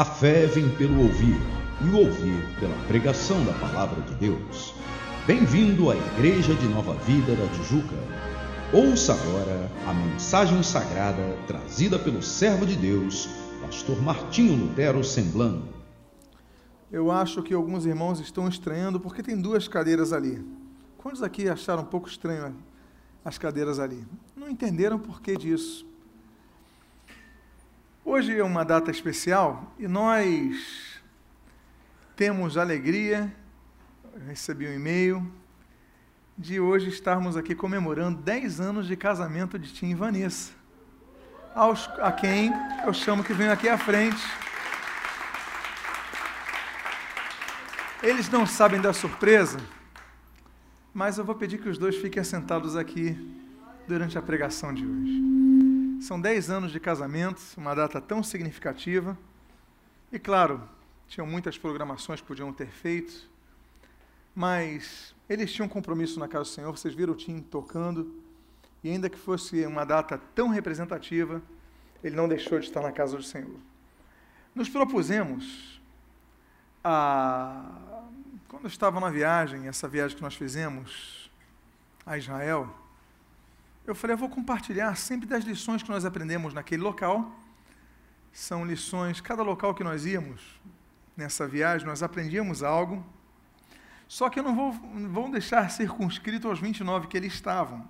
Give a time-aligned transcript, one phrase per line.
[0.00, 1.36] A fé vem pelo ouvir,
[1.82, 4.72] e o ouvir pela pregação da palavra de Deus.
[5.26, 7.96] Bem-vindo à Igreja de Nova Vida da Tijuca.
[8.72, 13.28] Ouça agora a mensagem sagrada trazida pelo servo de Deus,
[13.60, 15.68] pastor Martinho Lutero Semblano.
[16.90, 20.42] Eu acho que alguns irmãos estão estranhando porque tem duas cadeiras ali.
[20.96, 22.56] Quantos aqui acharam um pouco estranho
[23.22, 24.02] as cadeiras ali?
[24.34, 25.89] Não entenderam por que disso.
[28.12, 31.00] Hoje é uma data especial e nós
[32.16, 33.32] temos alegria,
[34.26, 35.32] recebi um e-mail,
[36.36, 40.50] de hoje estarmos aqui comemorando 10 anos de casamento de Tim e Vanessa,
[41.54, 42.52] aos, a quem
[42.84, 44.20] eu chamo que venham aqui à frente.
[48.02, 49.60] Eles não sabem da surpresa,
[50.92, 53.16] mas eu vou pedir que os dois fiquem assentados aqui
[53.86, 55.69] durante a pregação de hoje.
[56.00, 59.18] São 10 anos de casamento, uma data tão significativa.
[60.10, 60.66] E claro,
[61.06, 63.28] tinham muitas programações que podiam ter feito,
[64.34, 66.76] mas eles tinham um compromisso na casa do Senhor.
[66.76, 68.14] Vocês viram o Tim tocando,
[68.82, 71.42] e ainda que fosse uma data tão representativa,
[72.02, 73.60] ele não deixou de estar na casa do Senhor.
[74.54, 75.82] Nos propusemos,
[76.82, 77.78] a,
[78.48, 81.30] quando eu estava na viagem, essa viagem que nós fizemos
[82.06, 82.74] a Israel,
[83.90, 87.36] eu falei, eu vou compartilhar sempre das lições que nós aprendemos naquele local.
[88.32, 90.40] São lições, cada local que nós íamos
[91.16, 93.04] nessa viagem, nós aprendíamos algo.
[94.06, 94.72] Só que eu não vou,
[95.08, 97.84] vou deixar circunscrito aos 29 que eles estavam.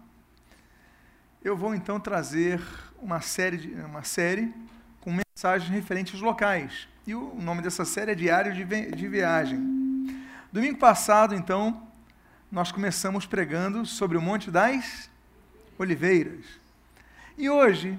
[1.45, 2.63] Eu vou então trazer
[2.99, 4.55] uma série, de, uma série
[5.03, 6.89] com mensagens referentes aos locais.
[7.07, 9.59] E o nome dessa série é Diário de, de Viagem.
[10.51, 11.87] Domingo passado, então,
[12.51, 15.10] nós começamos pregando sobre o Monte das
[15.81, 16.45] Oliveiras.
[17.39, 17.99] E hoje,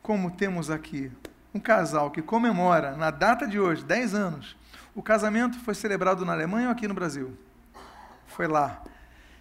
[0.00, 1.10] como temos aqui
[1.52, 4.56] um casal que comemora, na data de hoje, 10 anos,
[4.94, 7.36] o casamento foi celebrado na Alemanha ou aqui no Brasil?
[8.28, 8.84] Foi lá.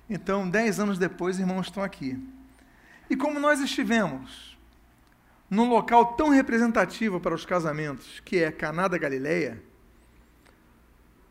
[0.09, 2.20] Então, 10 anos depois, irmãos estão aqui.
[3.08, 4.58] E como nós estivemos
[5.48, 9.61] num local tão representativo para os casamentos, que é Caná da Galileia,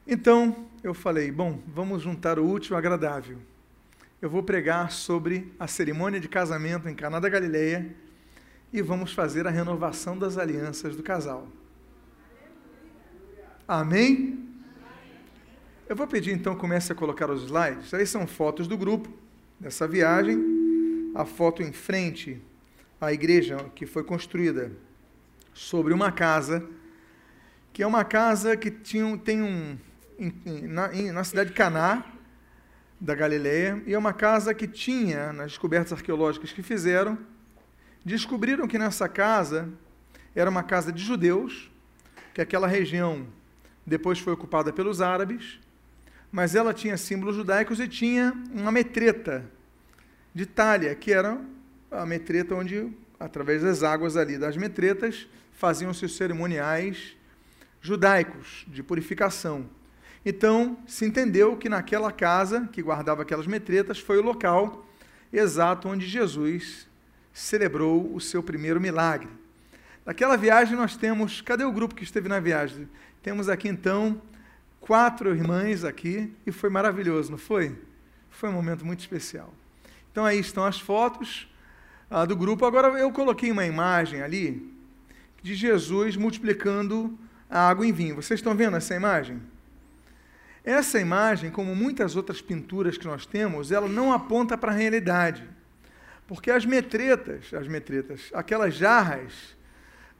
[0.07, 3.41] então eu falei, bom, vamos juntar o útil ao agradável
[4.21, 7.95] eu vou pregar sobre a cerimônia de casamento em Caná da Galileia
[8.73, 11.47] e vamos fazer a renovação das alianças do casal.
[13.69, 14.43] Amém?
[15.89, 17.93] Eu vou pedir então comece a colocar os slides.
[17.93, 19.09] Aí são fotos do grupo
[19.61, 21.13] dessa viagem.
[21.15, 22.43] A foto em frente
[23.01, 24.73] à igreja que foi construída
[25.53, 26.67] sobre uma casa,
[27.73, 29.79] que é uma casa que tinha, tem um
[30.69, 32.05] na, na cidade de Caná,
[33.01, 37.19] da Galileia, e é uma casa que tinha, nas descobertas arqueológicas que fizeram,
[38.05, 39.69] descobriram que nessa casa
[40.35, 41.71] era uma casa de judeus,
[42.33, 43.27] que aquela região
[43.85, 45.61] depois foi ocupada pelos árabes,
[46.33, 49.45] mas ela tinha símbolos judaicos e tinha uma metreta
[50.35, 51.41] de talha, que era
[51.91, 57.17] a metreta onde, através das águas ali das metretas, faziam-se os cerimoniais
[57.81, 59.69] judaicos de purificação.
[60.29, 64.85] Então, se entendeu que naquela casa que guardava aquelas metretas foi o local
[65.33, 66.89] exato onde Jesus
[67.33, 69.29] celebrou o seu primeiro milagre.
[70.05, 72.89] Naquela viagem nós temos, cadê o grupo que esteve na viagem?
[73.23, 74.21] Temos aqui então
[74.81, 77.79] quatro irmãs aqui e foi maravilhoso, não foi?
[78.29, 79.55] Foi um momento muito especial.
[80.11, 81.49] Então aí estão as fotos
[82.11, 82.67] ah, do grupo.
[82.67, 84.75] Agora eu coloquei uma imagem ali
[85.41, 87.17] de Jesus multiplicando
[87.49, 88.17] a água em vinho.
[88.17, 89.41] Vocês estão vendo essa imagem?
[90.67, 95.49] Essa imagem, como muitas outras pinturas que nós temos, ela não aponta para a realidade.
[96.27, 99.33] Porque as metretas, as metretas, aquelas jarras,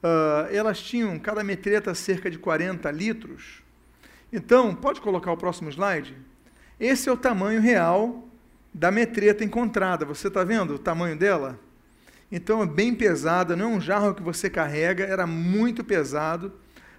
[0.01, 3.61] uh, elas tinham cada metreta cerca de 40 litros.
[4.31, 6.15] Então, pode colocar o próximo slide?
[6.79, 8.25] Esse é o tamanho real
[8.73, 10.05] da metreta encontrada.
[10.05, 11.59] Você está vendo o tamanho dela?
[12.31, 16.53] Então é bem pesada, não é um jarro que você carrega, era muito pesado.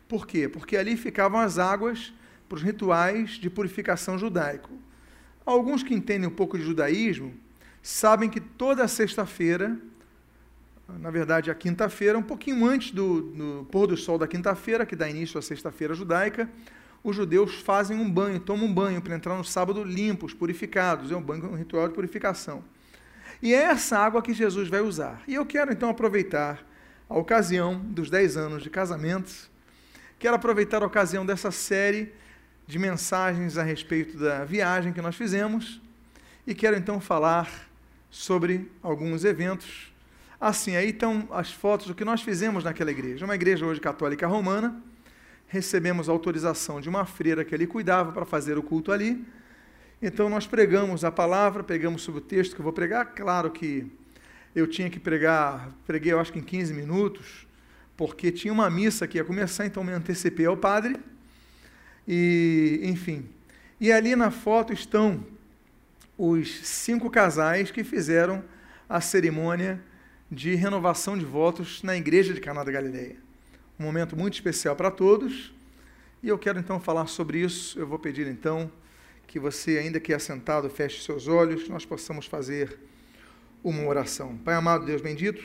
[0.06, 0.48] Por quê?
[0.48, 2.12] Porque ali ficavam as águas
[2.48, 4.70] para os rituais de purificação judaico.
[5.44, 7.34] Alguns que entendem um pouco de judaísmo
[7.82, 9.78] sabem que toda sexta-feira,
[10.88, 14.96] na verdade a quinta-feira, um pouquinho antes do, do pôr do sol da quinta-feira, que
[14.96, 16.48] dá início à sexta-feira judaica,
[17.02, 21.12] os judeus fazem um banho, tomam um banho para entrar no sábado limpos, purificados.
[21.12, 22.64] É um banho, um ritual de purificação.
[23.40, 25.22] E é essa água que Jesus vai usar.
[25.26, 26.66] E eu quero então aproveitar
[27.08, 29.32] a ocasião dos 10 anos de casamento,
[30.18, 32.12] quero aproveitar a ocasião dessa série
[32.68, 35.80] de mensagens a respeito da viagem que nós fizemos
[36.46, 37.50] e quero então falar
[38.10, 39.90] sobre alguns eventos.
[40.38, 43.24] Assim, aí estão as fotos do que nós fizemos naquela igreja.
[43.24, 44.78] Uma igreja hoje católica romana,
[45.46, 49.24] recebemos autorização de uma freira que ali cuidava para fazer o culto ali.
[50.02, 53.14] Então nós pregamos a palavra, pegamos sobre o texto que eu vou pregar.
[53.14, 53.90] Claro que
[54.54, 57.46] eu tinha que pregar, preguei eu acho que em 15 minutos,
[57.96, 61.00] porque tinha uma missa que ia começar, então me antecipei ao padre.
[62.08, 63.28] E, enfim.
[63.78, 65.22] E ali na foto estão
[66.16, 68.42] os cinco casais que fizeram
[68.88, 69.78] a cerimônia
[70.32, 73.16] de renovação de votos na igreja de Caná da Galileia.
[73.78, 75.54] Um momento muito especial para todos.
[76.22, 77.78] E eu quero então falar sobre isso.
[77.78, 78.72] Eu vou pedir então
[79.26, 82.78] que você, ainda que assentado, feche seus olhos, nós possamos fazer
[83.62, 84.38] uma oração.
[84.38, 85.44] Pai amado, Deus bendito,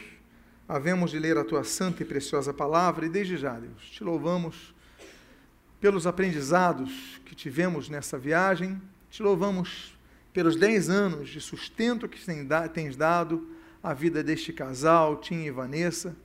[0.68, 4.73] havemos de ler a tua santa e preciosa palavra e desde já, Deus, te louvamos
[5.84, 8.82] pelos aprendizados que tivemos nessa viagem,
[9.12, 9.94] te louvamos
[10.32, 12.18] pelos dez anos de sustento que
[12.74, 13.50] tens dado
[13.84, 16.16] à vida deste casal, Tim e Vanessa,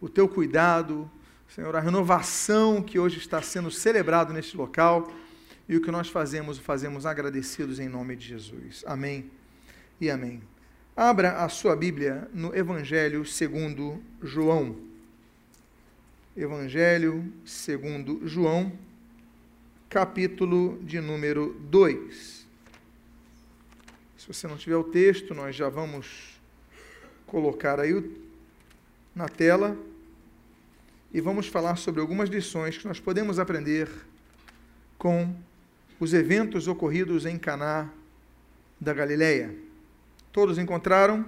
[0.00, 1.10] o teu cuidado,
[1.46, 5.12] Senhor, a renovação que hoje está sendo celebrado neste local
[5.68, 8.84] e o que nós fazemos, fazemos agradecidos em nome de Jesus.
[8.86, 9.30] Amém
[10.00, 10.40] e amém.
[10.96, 14.78] Abra a sua Bíblia no Evangelho segundo João.
[16.34, 18.72] Evangelho segundo João,
[19.94, 22.44] capítulo de número 2.
[24.16, 26.34] Se você não tiver o texto, nós já vamos
[27.28, 28.04] colocar aí
[29.14, 29.78] na tela
[31.12, 33.88] e vamos falar sobre algumas lições que nós podemos aprender
[34.98, 35.32] com
[36.00, 37.88] os eventos ocorridos em Caná
[38.80, 39.54] da Galileia.
[40.32, 41.24] Todos encontraram?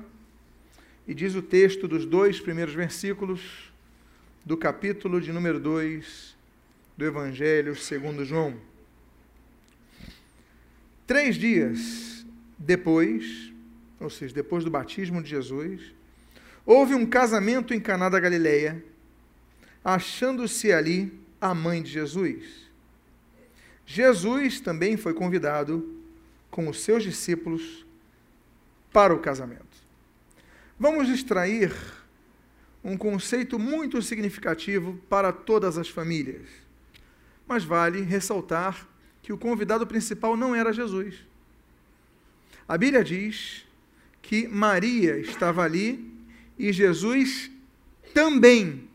[1.07, 3.73] E diz o texto dos dois primeiros versículos
[4.45, 6.36] do capítulo de número 2
[6.97, 8.57] do Evangelho segundo João.
[11.07, 12.25] Três dias
[12.59, 13.53] depois,
[14.01, 15.95] ou seja, depois do batismo de Jesus,
[16.65, 18.83] houve um casamento em Caná da Galileia,
[19.85, 22.67] achando-se ali a mãe de Jesus.
[23.85, 25.97] Jesus também foi convidado
[26.51, 27.87] com os seus discípulos
[28.93, 29.65] para o casamento.
[30.79, 31.73] Vamos extrair
[32.83, 36.66] um conceito muito significativo para todas as famílias.
[37.47, 38.89] Mas vale ressaltar
[39.23, 41.15] que o convidado principal não era Jesus.
[42.69, 43.65] A Bíblia diz
[44.21, 46.13] que Maria estava ali
[46.59, 47.51] e Jesus
[48.13, 48.89] também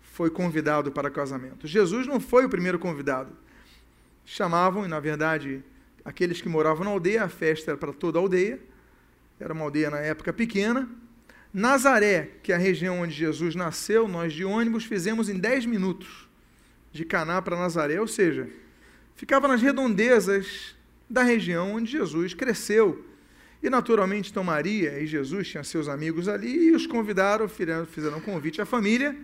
[0.00, 1.66] foi convidado para casamento.
[1.66, 3.32] Jesus não foi o primeiro convidado.
[4.24, 5.64] Chamavam, e na verdade,
[6.04, 8.60] aqueles que moravam na aldeia, a festa era para toda a aldeia,
[9.40, 10.88] era uma aldeia na época pequena.
[11.52, 16.28] Nazaré, que é a região onde Jesus nasceu, nós de ônibus fizemos em 10 minutos,
[16.92, 18.48] de Caná para Nazaré, ou seja,
[19.14, 20.74] ficava nas redondezas
[21.08, 23.04] da região onde Jesus cresceu.
[23.62, 28.20] E naturalmente, então Maria e Jesus tinham seus amigos ali e os convidaram, fizeram um
[28.20, 29.16] convite à família.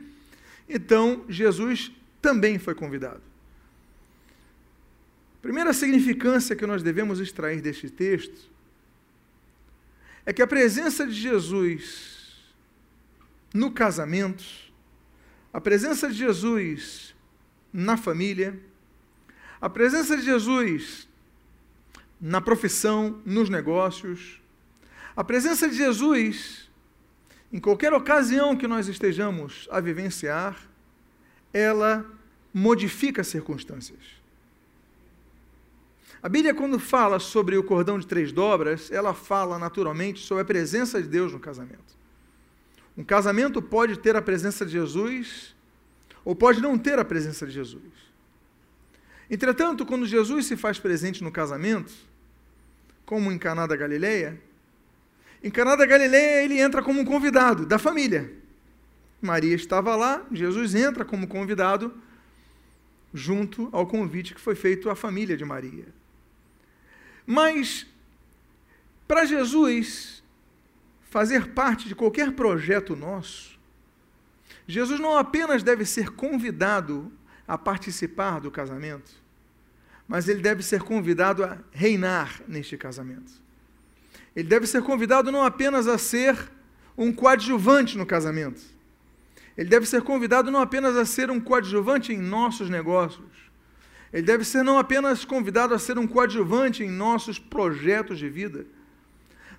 [0.69, 3.23] Então, Jesus também foi convidado.
[5.41, 8.51] Primeira significância que nós devemos extrair deste texto
[10.27, 12.17] é que a presença de Jesus
[13.55, 14.45] no casamento,
[15.53, 17.06] a presença de Jesus
[17.77, 18.59] na família,
[19.61, 21.07] a presença de Jesus
[22.19, 24.41] na profissão, nos negócios,
[25.15, 26.71] a presença de Jesus
[27.53, 30.59] em qualquer ocasião que nós estejamos a vivenciar,
[31.53, 32.05] ela
[32.53, 33.99] modifica as circunstâncias.
[36.23, 40.47] A Bíblia, quando fala sobre o cordão de três dobras, ela fala naturalmente sobre a
[40.47, 41.97] presença de Deus no casamento.
[42.97, 45.56] Um casamento pode ter a presença de Jesus,
[46.27, 47.85] ou pode não ter a presença de Jesus.
[49.31, 51.93] Entretanto, quando Jesus se faz presente no casamento,
[53.05, 54.39] como em Caná da Galileia,
[55.41, 58.35] em Caná da Galileia ele entra como um convidado da família.
[59.23, 61.95] Maria estava lá, Jesus entra como convidado
[63.15, 65.87] junto ao convite que foi feito à família de Maria.
[67.25, 67.87] Mas,
[69.07, 70.25] para Jesus
[71.09, 73.56] fazer parte de qualquer projeto nosso,
[74.67, 77.13] Jesus não apenas deve ser convidado
[77.47, 79.13] a participar do casamento,
[80.09, 83.33] mas ele deve ser convidado a reinar neste casamento.
[84.35, 86.37] Ele deve ser convidado não apenas a ser
[86.97, 88.61] um coadjuvante no casamento,
[89.57, 93.47] ele deve ser convidado não apenas a ser um coadjuvante em nossos negócios,
[94.13, 98.67] ele deve ser não apenas convidado a ser um coadjuvante em nossos projetos de vida,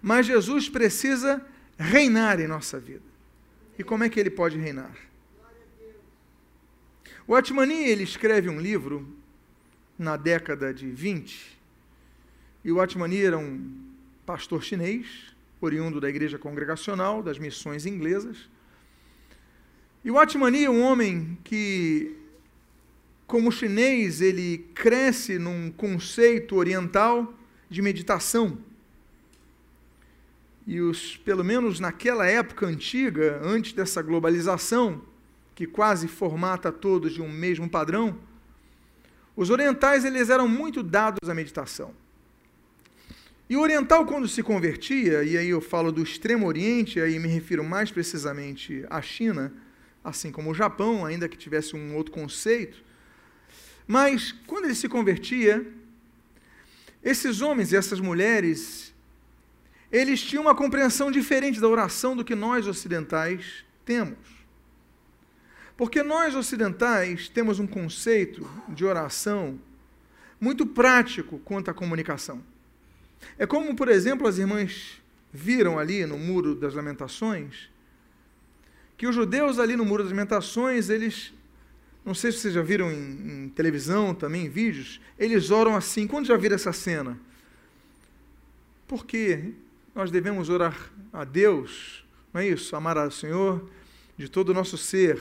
[0.02, 1.44] mas Jesus precisa
[1.78, 3.07] reinar em nossa vida.
[3.78, 4.96] E como é que ele pode reinar?
[7.28, 9.08] O Atmani, ele escreve um livro
[10.00, 11.58] na década de 20,
[12.64, 13.88] e o Atmani era um
[14.26, 18.50] pastor chinês, oriundo da igreja congregacional, das missões inglesas.
[20.04, 22.16] E o Atmani é um homem que
[23.26, 27.34] como chinês ele cresce num conceito oriental
[27.70, 28.58] de meditação.
[30.68, 35.02] E os, pelo menos naquela época antiga, antes dessa globalização,
[35.56, 38.20] que quase formata todos de um mesmo padrão,
[39.34, 41.94] os orientais eles eram muito dados à meditação.
[43.50, 47.30] E o oriental, quando se convertia, e aí eu falo do Extremo Oriente, aí me
[47.30, 49.54] refiro mais precisamente à China,
[50.04, 52.84] assim como o Japão, ainda que tivesse um outro conceito,
[53.88, 55.66] mas quando ele se convertia,
[57.02, 58.94] esses homens e essas mulheres,
[59.92, 64.18] eles tinham uma compreensão diferente da oração do que nós ocidentais temos.
[65.78, 69.60] Porque nós ocidentais temos um conceito de oração
[70.40, 72.44] muito prático quanto à comunicação.
[73.38, 75.02] É como, por exemplo, as irmãs
[75.32, 77.70] viram ali no Muro das Lamentações,
[78.98, 81.34] que os judeus ali no Muro das Lamentações, eles,
[82.04, 86.08] não sei se vocês já viram em, em televisão também, em vídeos, eles oram assim.
[86.08, 87.20] Quando já viram essa cena?
[88.88, 89.54] Porque
[89.98, 90.78] nós devemos orar
[91.12, 92.76] a Deus, não é isso?
[92.76, 93.68] Amar ao Senhor
[94.16, 95.20] de todo o nosso ser,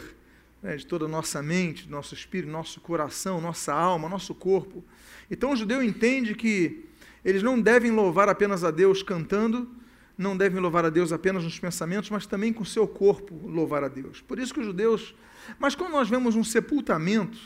[0.63, 4.85] né, de toda a nossa mente, nosso espírito, nosso coração, nossa alma, nosso corpo.
[5.31, 6.85] Então o judeu entende que
[7.25, 9.67] eles não devem louvar apenas a Deus cantando,
[10.17, 13.83] não devem louvar a Deus apenas nos pensamentos, mas também com o seu corpo louvar
[13.83, 14.21] a Deus.
[14.21, 15.15] Por isso que os judeus.
[15.59, 17.39] Mas quando nós vemos um sepultamento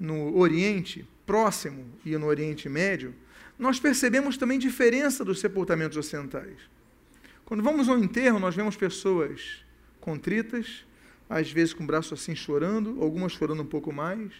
[0.00, 3.14] no Oriente Próximo e no Oriente Médio,
[3.58, 6.56] nós percebemos também diferença dos sepultamentos ocidentais.
[7.44, 9.64] Quando vamos ao enterro, nós vemos pessoas
[10.00, 10.84] contritas,
[11.28, 14.32] às vezes com o braço assim chorando, algumas chorando um pouco mais.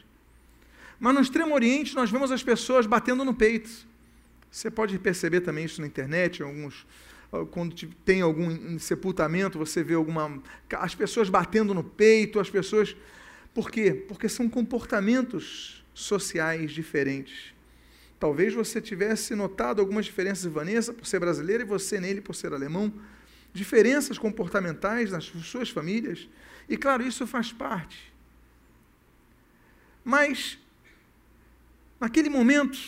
[0.99, 3.71] Mas no Extremo Oriente, nós vemos as pessoas batendo no peito.
[4.51, 6.87] Você pode perceber também isso na internet, alguns
[7.51, 10.43] quando tem algum sepultamento, você vê alguma
[10.73, 12.95] as pessoas batendo no peito, as pessoas
[13.55, 13.93] Por quê?
[13.93, 17.55] Porque são comportamentos sociais diferentes.
[18.23, 22.55] Talvez você tivesse notado algumas diferenças, Vanessa, por ser brasileira, e você nele por ser
[22.55, 22.95] alemão,
[23.53, 26.29] diferenças comportamentais nas suas famílias,
[26.69, 28.13] e claro, isso faz parte.
[30.05, 30.57] Mas,
[31.99, 32.79] naquele momento,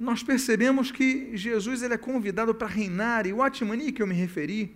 [0.00, 4.16] nós percebemos que Jesus ele é convidado para reinar, e o Atmani que eu me
[4.16, 4.74] referi,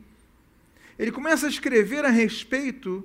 [0.96, 3.04] ele começa a escrever a respeito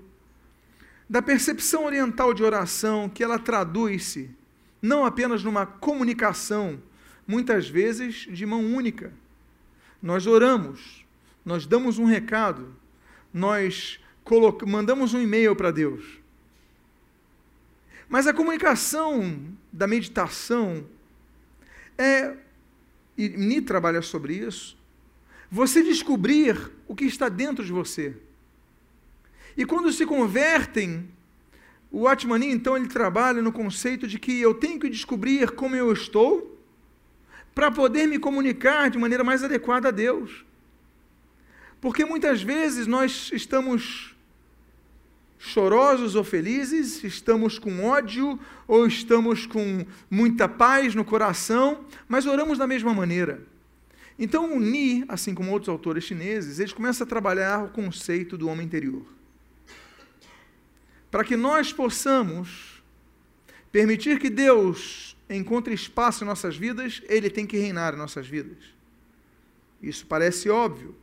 [1.10, 4.43] da percepção oriental de oração, que ela traduz-se
[4.84, 6.78] não apenas numa comunicação,
[7.26, 9.14] muitas vezes de mão única.
[10.02, 11.06] Nós oramos,
[11.46, 12.76] nós damos um recado,
[13.34, 13.98] nós
[14.68, 16.04] mandamos um e-mail para Deus.
[18.10, 20.86] Mas a comunicação da meditação,
[21.98, 22.36] é,
[23.18, 24.78] e Ni trabalha sobre isso,
[25.50, 28.18] você descobrir o que está dentro de você.
[29.56, 31.10] E quando se convertem,
[31.96, 35.94] o Atmani, então, ele trabalha no conceito de que eu tenho que descobrir como eu
[35.94, 36.60] estou
[37.54, 40.44] para poder me comunicar de maneira mais adequada a Deus.
[41.80, 44.16] Porque muitas vezes nós estamos
[45.38, 52.58] chorosos ou felizes, estamos com ódio ou estamos com muita paz no coração, mas oramos
[52.58, 53.40] da mesma maneira.
[54.18, 58.48] Então, o Ni, assim como outros autores chineses, eles começam a trabalhar o conceito do
[58.48, 59.04] homem interior.
[61.14, 62.82] Para que nós possamos
[63.72, 68.58] permitir que Deus encontre espaço em nossas vidas, Ele tem que reinar em nossas vidas.
[69.80, 70.96] Isso parece óbvio.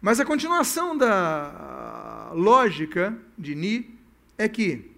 [0.00, 3.88] Mas a continuação da lógica de Ni
[4.36, 4.90] é que,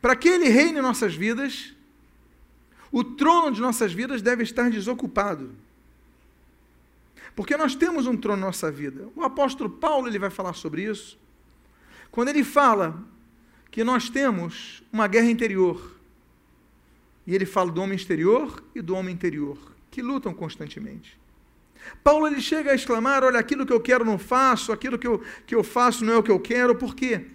[0.00, 1.74] para que ele reine em nossas vidas,
[2.90, 5.54] o trono de nossas vidas deve estar desocupado.
[7.34, 9.06] Porque nós temos um trono na nossa vida.
[9.14, 11.18] O apóstolo Paulo ele vai falar sobre isso.
[12.10, 13.04] Quando ele fala
[13.76, 16.00] que nós temos uma guerra interior.
[17.26, 19.58] E ele fala do homem exterior e do homem interior,
[19.90, 21.20] que lutam constantemente.
[22.02, 25.22] Paulo ele chega a exclamar: Olha, aquilo que eu quero não faço, aquilo que eu,
[25.46, 26.74] que eu faço não é o que eu quero.
[26.74, 27.26] Por quê?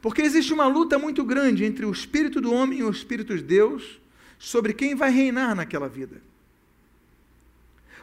[0.00, 3.42] Porque existe uma luta muito grande entre o espírito do homem e o espírito de
[3.42, 4.00] Deus
[4.38, 6.22] sobre quem vai reinar naquela vida.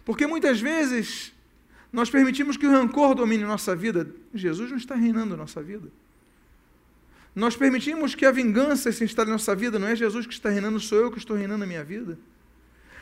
[0.04, 1.32] Porque muitas vezes
[1.90, 4.14] nós permitimos que o rancor domine nossa vida.
[4.34, 5.88] Jesus não está reinando nossa vida.
[7.36, 9.78] Nós permitimos que a vingança se instale em nossa vida.
[9.78, 12.18] Não é Jesus que está reinando, sou eu que estou reinando a minha vida.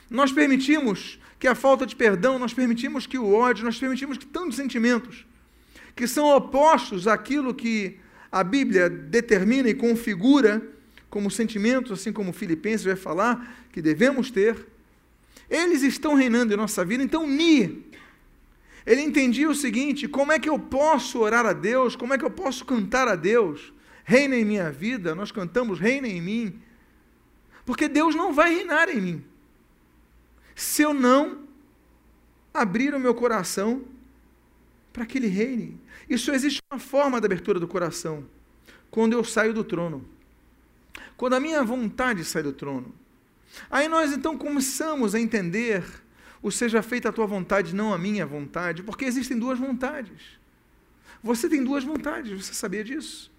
[0.10, 4.25] Nós permitimos que a falta de perdão, nós permitimos que o ódio, nós permitimos que
[4.25, 5.25] tantos sentimentos
[5.96, 7.98] que são opostos àquilo que
[8.32, 10.62] a Bíblia determina e configura
[11.10, 14.66] como sentimentos, assim como Filipenses vai falar que devemos ter,
[15.48, 17.04] eles estão reinando em nossa vida.
[17.04, 17.86] Então, Ni,
[18.86, 22.25] ele entendia o seguinte: como é que eu posso orar a Deus, como é que
[22.25, 23.72] eu posso cantar a Deus?
[24.03, 26.62] Reina em minha vida, nós cantamos reina em mim,
[27.65, 29.25] porque Deus não vai reinar em mim.
[30.55, 31.43] Se eu não
[32.53, 33.83] abrir o meu coração
[34.91, 35.81] para que Ele reine.
[36.17, 38.24] Só existe uma forma da abertura do coração:
[38.91, 40.05] quando eu saio do trono.
[41.17, 42.93] Quando a minha vontade sai do trono.
[43.69, 45.83] Aí nós então começamos a entender
[46.41, 50.39] o seja feita a tua vontade, não a minha vontade, porque existem duas vontades.
[51.24, 53.31] Você tem duas vontades, você sabia disso?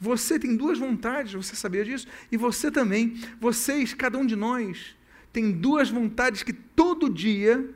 [0.00, 2.06] Você tem duas vontades, você sabia disso?
[2.30, 4.96] E você também, vocês, cada um de nós,
[5.32, 7.68] tem duas vontades que todo dia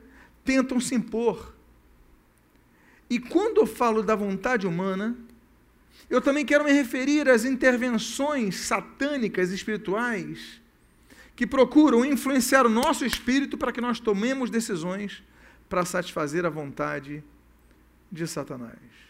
[0.44, 1.54] tentam se impor.
[3.08, 5.16] E quando eu falo da vontade humana,
[6.08, 10.60] eu também quero me referir às intervenções satânicas espirituais
[11.34, 15.22] que procuram influenciar o nosso espírito para que nós tomemos decisões
[15.68, 17.24] para satisfazer a vontade
[18.10, 19.01] de Satanás.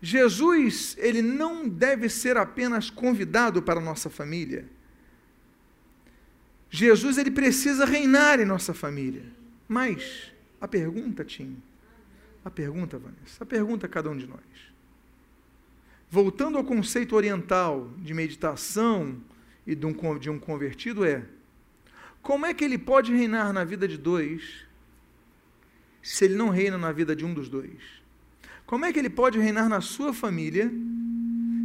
[0.00, 4.68] Jesus, ele não deve ser apenas convidado para a nossa família.
[6.70, 9.24] Jesus, ele precisa reinar em nossa família.
[9.66, 11.56] Mas, a pergunta, Tim,
[12.44, 14.40] a pergunta, Vanessa, a pergunta a cada um de nós.
[16.10, 19.20] Voltando ao conceito oriental de meditação
[19.66, 21.24] e de um, de um convertido, é:
[22.22, 24.66] como é que ele pode reinar na vida de dois
[26.02, 27.97] se ele não reina na vida de um dos dois?
[28.68, 30.70] Como é que ele pode reinar na sua família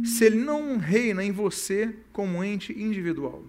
[0.06, 3.44] se ele não reina em você como ente individual?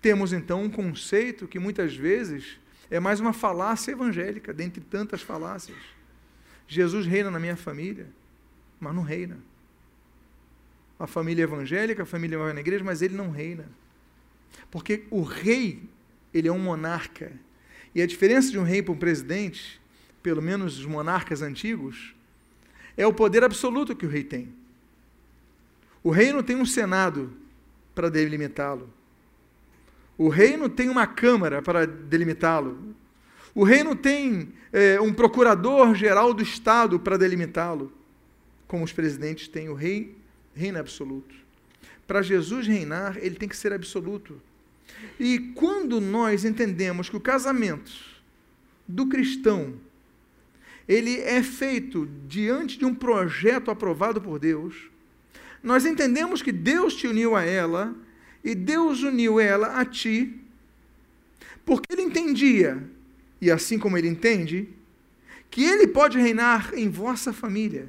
[0.00, 5.76] Temos então um conceito que muitas vezes é mais uma falácia evangélica, dentre tantas falácias.
[6.68, 8.06] Jesus reina na minha família,
[8.78, 9.38] mas não reina.
[11.00, 13.68] A família evangélica, a família vai na igreja, mas ele não reina.
[14.70, 15.82] Porque o rei,
[16.32, 17.32] ele é um monarca,
[17.98, 19.80] e a diferença de um rei para um presidente,
[20.22, 22.14] pelo menos os monarcas antigos,
[22.96, 24.54] é o poder absoluto que o rei tem.
[26.00, 27.32] O rei não tem um senado
[27.96, 28.88] para delimitá-lo.
[30.16, 32.94] O rei não tem uma câmara para delimitá-lo.
[33.52, 37.92] O rei não tem é, um procurador-geral do Estado para delimitá-lo,
[38.68, 39.70] como os presidentes têm.
[39.70, 40.16] O rei
[40.54, 41.34] reina absoluto.
[42.06, 44.40] Para Jesus reinar, ele tem que ser absoluto.
[45.18, 47.92] E quando nós entendemos que o casamento
[48.86, 49.74] do cristão
[50.88, 54.74] ele é feito diante de um projeto aprovado por Deus,
[55.62, 57.94] nós entendemos que Deus te uniu a ela
[58.42, 60.34] e Deus uniu ela a ti,
[61.66, 62.82] porque ele entendia,
[63.38, 64.68] e assim como ele entende,
[65.50, 67.88] que ele pode reinar em vossa família.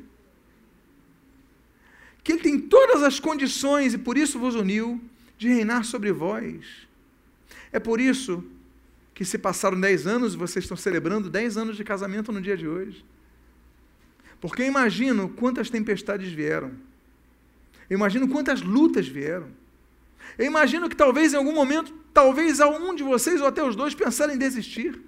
[2.22, 5.02] Que ele tem todas as condições e por isso vos uniu
[5.38, 6.89] de reinar sobre vós.
[7.72, 8.44] É por isso
[9.14, 12.56] que se passaram 10 anos e vocês estão celebrando 10 anos de casamento no dia
[12.56, 13.06] de hoje.
[14.40, 16.72] Porque eu imagino quantas tempestades vieram.
[17.90, 19.50] Eu imagino quantas lutas vieram.
[20.38, 23.94] Eu imagino que talvez em algum momento, talvez algum de vocês ou até os dois
[23.94, 25.00] pensarem em desistir.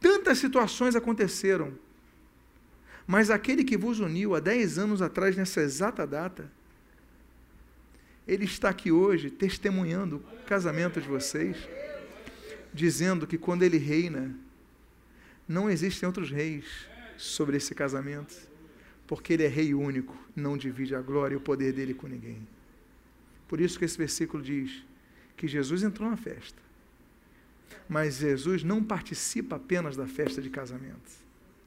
[0.00, 1.72] Tantas situações aconteceram.
[3.06, 6.50] Mas aquele que vos uniu há 10 anos atrás, nessa exata data,
[8.26, 11.56] ele está aqui hoje testemunhando o casamento de vocês,
[12.72, 14.34] dizendo que quando ele reina,
[15.48, 16.64] não existem outros reis
[17.16, 18.34] sobre esse casamento,
[19.06, 22.46] porque ele é rei único, não divide a glória e o poder dele com ninguém.
[23.48, 24.84] Por isso que esse versículo diz
[25.36, 26.62] que Jesus entrou na festa,
[27.88, 31.10] mas Jesus não participa apenas da festa de casamento.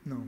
[0.05, 0.25] Não.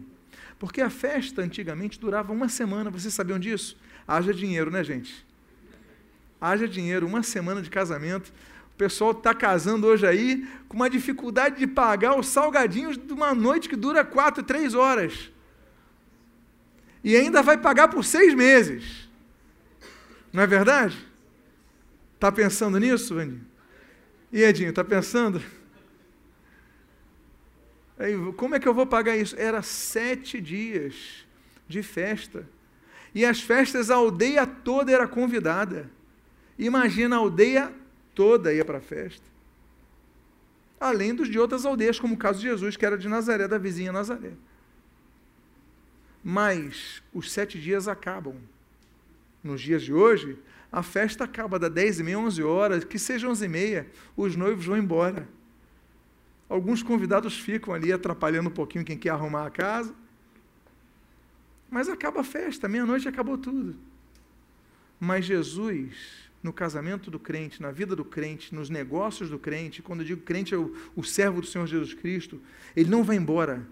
[0.59, 3.77] Porque a festa antigamente durava uma semana, vocês sabiam disso?
[4.05, 5.24] Haja dinheiro, né, gente?
[6.49, 8.31] Haja dinheiro, uma semana de casamento.
[8.73, 13.33] O pessoal está casando hoje aí com uma dificuldade de pagar os salgadinhos de uma
[13.33, 15.31] noite que dura quatro, três horas.
[17.03, 19.07] E ainda vai pagar por seis meses.
[20.33, 20.97] Não é verdade?
[22.15, 23.45] Está pensando nisso, Vandinho?
[24.31, 25.41] E Edinho, está pensando?
[27.97, 29.35] Aí, como é que eu vou pagar isso?
[29.37, 31.25] Era sete dias
[31.67, 32.47] de festa.
[33.13, 35.89] E as festas, a aldeia toda era convidada.
[36.57, 37.73] Imagina a aldeia
[38.13, 39.25] toda ia para a festa.
[40.79, 43.57] Além dos de outras aldeias, como o caso de Jesus, que era de Nazaré, da
[43.57, 44.33] vizinha Nazaré.
[46.23, 48.35] Mas os sete dias acabam.
[49.43, 50.37] Nos dias de hoje,
[50.71, 53.87] a festa acaba das 10 e meia, 11 horas, que seja 11 e meia,
[54.17, 55.27] os noivos vão embora.
[56.49, 59.93] Alguns convidados ficam ali atrapalhando um pouquinho quem quer arrumar a casa.
[61.69, 63.75] Mas acaba a festa, meia-noite acabou tudo.
[64.99, 70.01] Mas Jesus no casamento do crente, na vida do crente, nos negócios do crente, quando
[70.01, 72.39] eu digo crente é o, o servo do Senhor Jesus Cristo,
[72.75, 73.67] ele não vai embora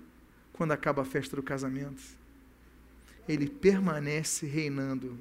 [0.52, 2.02] quando acaba a festa do casamento.
[3.30, 5.16] ele permanece reinando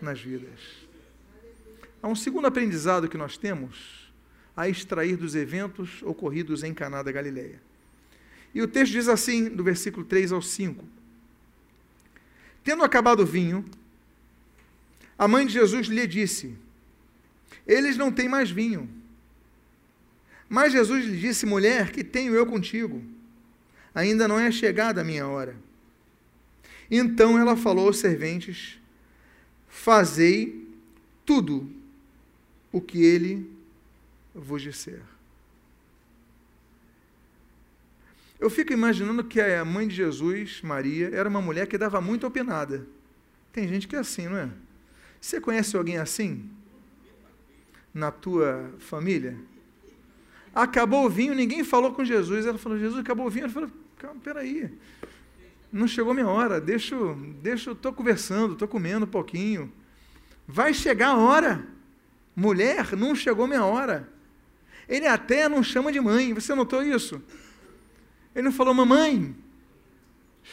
[0.00, 0.86] nas vidas.
[2.00, 4.08] Há um segundo aprendizado que nós temos
[4.56, 7.60] a extrair dos eventos ocorridos em Caná da Galileia.
[8.54, 10.84] E o texto diz assim, do versículo 3 ao 5.
[12.62, 13.64] Tendo acabado o vinho,
[15.18, 16.54] a mãe de Jesus lhe disse:
[17.66, 18.88] Eles não têm mais vinho.
[20.48, 23.02] Mas Jesus lhe disse: Mulher, que tenho eu contigo?
[23.92, 25.56] Ainda não é chegada a minha hora.
[26.88, 28.78] Então ela falou aos serventes:
[29.68, 30.68] Fazei
[31.26, 31.68] tudo
[32.70, 33.50] o que ele
[34.32, 35.02] vos disser.
[38.38, 42.24] Eu fico imaginando que a mãe de Jesus, Maria, era uma mulher que dava muito
[42.24, 42.86] opinada.
[43.52, 44.48] Tem gente que é assim, não é?
[45.20, 46.48] Você conhece alguém assim?
[47.92, 49.36] Na tua família?
[50.54, 52.46] Acabou o vinho, ninguém falou com Jesus.
[52.46, 53.46] Ela falou, Jesus, acabou o vinho.
[53.46, 54.70] Ele falou, calma, peraí.
[55.70, 56.96] Não chegou minha hora, deixa,
[57.42, 59.72] deixa estou conversando, estou comendo um pouquinho.
[60.46, 61.66] Vai chegar a hora.
[62.34, 64.08] Mulher, não chegou minha hora.
[64.88, 66.32] Ele até não chama de mãe.
[66.32, 67.22] Você notou isso?
[68.34, 69.36] Ele não falou, mamãe,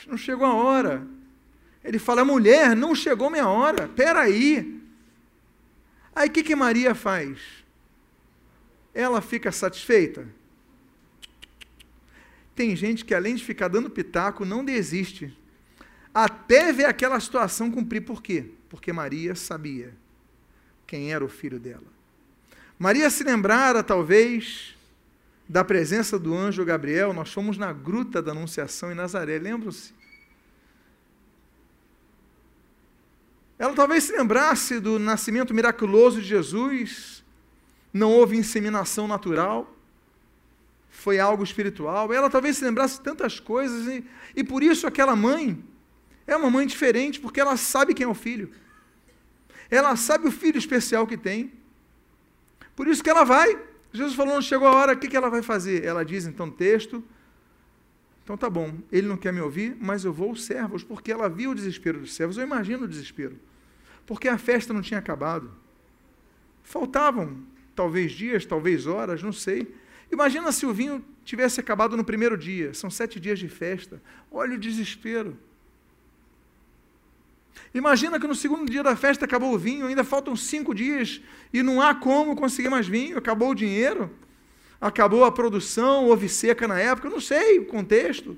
[0.07, 1.07] não chegou a hora.
[1.85, 3.85] Ele fala, mulher, não chegou minha hora.
[3.85, 4.81] Espera aí.
[6.15, 7.39] Aí o que, que Maria faz?
[8.91, 10.27] Ela fica satisfeita?
[12.55, 15.37] Tem gente que, além de ficar dando pitaco, não desiste.
[16.11, 18.01] Até ver aquela situação cumprir.
[18.01, 18.45] Por quê?
[18.67, 19.93] Porque Maria sabia
[20.87, 21.83] quem era o filho dela.
[22.79, 24.75] Maria se lembrara, talvez,
[25.47, 27.13] da presença do anjo Gabriel.
[27.13, 29.93] Nós fomos na gruta da Anunciação em Nazaré, lembram-se?
[33.57, 37.23] Ela talvez se lembrasse do nascimento miraculoso de Jesus.
[37.93, 39.73] Não houve inseminação natural.
[40.89, 42.13] Foi algo espiritual.
[42.13, 43.87] Ela talvez se lembrasse de tantas coisas.
[43.87, 45.63] E, e por isso aquela mãe
[46.27, 48.51] é uma mãe diferente, porque ela sabe quem é o filho.
[49.69, 51.53] Ela sabe o filho especial que tem.
[52.75, 53.57] Por isso que ela vai.
[53.93, 55.83] Jesus falou, não chegou a hora, o que, ela vai fazer?
[55.85, 57.03] Ela diz, então, texto.
[58.25, 61.29] Então tá bom, ele não quer me ouvir, mas eu vou aos servos, porque ela
[61.29, 62.37] viu o desespero dos servos.
[62.37, 63.39] Eu imagino o desespero.
[64.03, 65.51] Porque a festa não tinha acabado.
[66.63, 67.37] Faltavam,
[67.75, 69.71] talvez dias, talvez horas, não sei.
[70.11, 72.73] Imagina se o vinho tivesse acabado no primeiro dia.
[72.73, 74.01] São sete dias de festa.
[74.31, 75.37] Olha o desespero.
[77.75, 81.21] Imagina que no segundo dia da festa acabou o vinho, ainda faltam cinco dias
[81.53, 84.09] e não há como conseguir mais vinho, acabou o dinheiro,
[84.87, 88.37] acabou a produção, houve seca na época, não sei o contexto.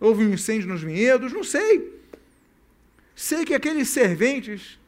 [0.00, 2.00] Houve um incêndio nos vinhedos, não sei.
[3.14, 4.78] Sei que aqueles serventes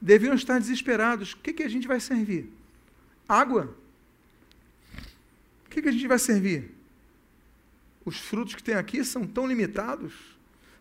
[0.00, 1.32] deviam estar desesperados.
[1.32, 2.48] O que, que a gente vai servir?
[3.28, 3.76] Água.
[5.66, 6.70] O que, que a gente vai servir?
[8.04, 10.12] Os frutos que tem aqui são tão limitados.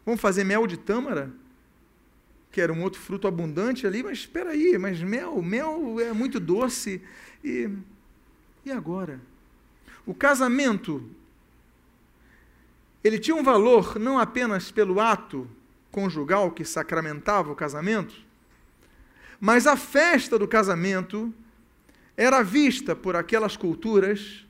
[0.06, 1.32] Vamos fazer mel de tâmara?
[2.52, 6.40] que era um outro fruto abundante ali, mas espera aí, mas mel, mel é muito
[6.40, 7.02] doce.
[7.44, 7.68] E,
[8.66, 9.20] e agora?
[10.06, 11.10] O casamento,
[13.04, 15.50] ele tinha um valor não apenas pelo ato
[15.92, 18.16] conjugal que sacramentava o casamento,
[19.40, 21.34] mas a festa do casamento
[22.16, 24.46] era vista por aquelas culturas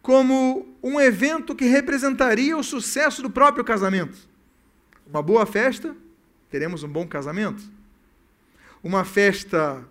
[0.00, 4.18] como um evento que representaria o sucesso do próprio casamento.
[5.06, 5.96] Uma boa festa
[6.50, 7.64] teremos um bom casamento.
[8.82, 9.84] Uma festa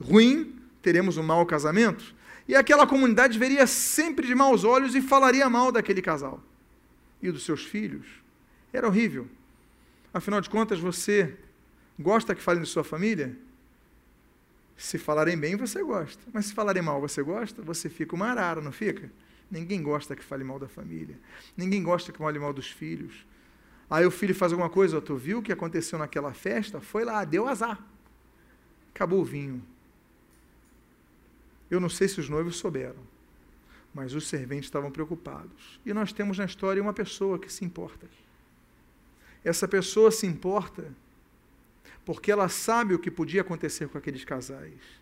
[0.00, 2.14] ruim, teremos um mau casamento.
[2.48, 6.42] E aquela comunidade veria sempre de maus olhos e falaria mal daquele casal
[7.22, 8.06] e dos seus filhos.
[8.72, 9.28] Era horrível.
[10.12, 11.36] Afinal de contas, você
[11.98, 13.36] gosta que falem de sua família?
[14.76, 16.22] Se falarem bem, você gosta.
[16.32, 17.60] Mas se falarem mal, você gosta?
[17.62, 19.10] Você fica uma arara, não fica?
[19.50, 21.18] Ninguém gosta que fale mal da família.
[21.56, 23.26] Ninguém gosta que fale mal dos filhos.
[23.90, 26.80] Aí o filho faz alguma coisa, tu viu o que aconteceu naquela festa?
[26.80, 27.84] Foi lá, deu azar.
[28.94, 29.62] Acabou o vinho.
[31.70, 33.00] Eu não sei se os noivos souberam,
[33.94, 35.80] mas os serventes estavam preocupados.
[35.86, 38.06] E nós temos na história uma pessoa que se importa.
[39.44, 40.92] Essa pessoa se importa
[42.04, 45.00] porque ela sabe o que podia acontecer com aqueles casais.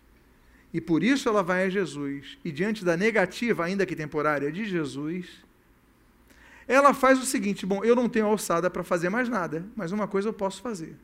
[0.73, 2.37] E por isso ela vai a Jesus.
[2.45, 5.27] E diante da negativa, ainda que temporária, de Jesus,
[6.67, 10.07] ela faz o seguinte: bom, eu não tenho alçada para fazer mais nada, mas uma
[10.07, 10.95] coisa eu posso fazer.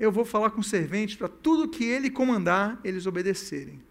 [0.00, 3.82] Eu vou falar com os serventes para tudo que ele comandar, eles obedecerem.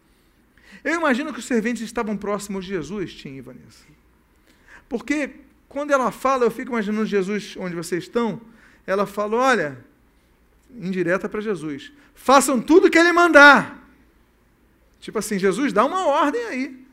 [0.84, 3.86] Eu imagino que os serventes estavam próximos de Jesus, Tim e Vanessa.
[4.88, 5.32] Porque
[5.68, 8.42] quando ela fala, eu fico imaginando Jesus onde vocês estão,
[8.86, 9.78] ela fala: olha,
[10.76, 13.86] indireta para Jesus, façam tudo que ele mandar.
[15.00, 16.86] Tipo assim, Jesus, dá uma ordem aí.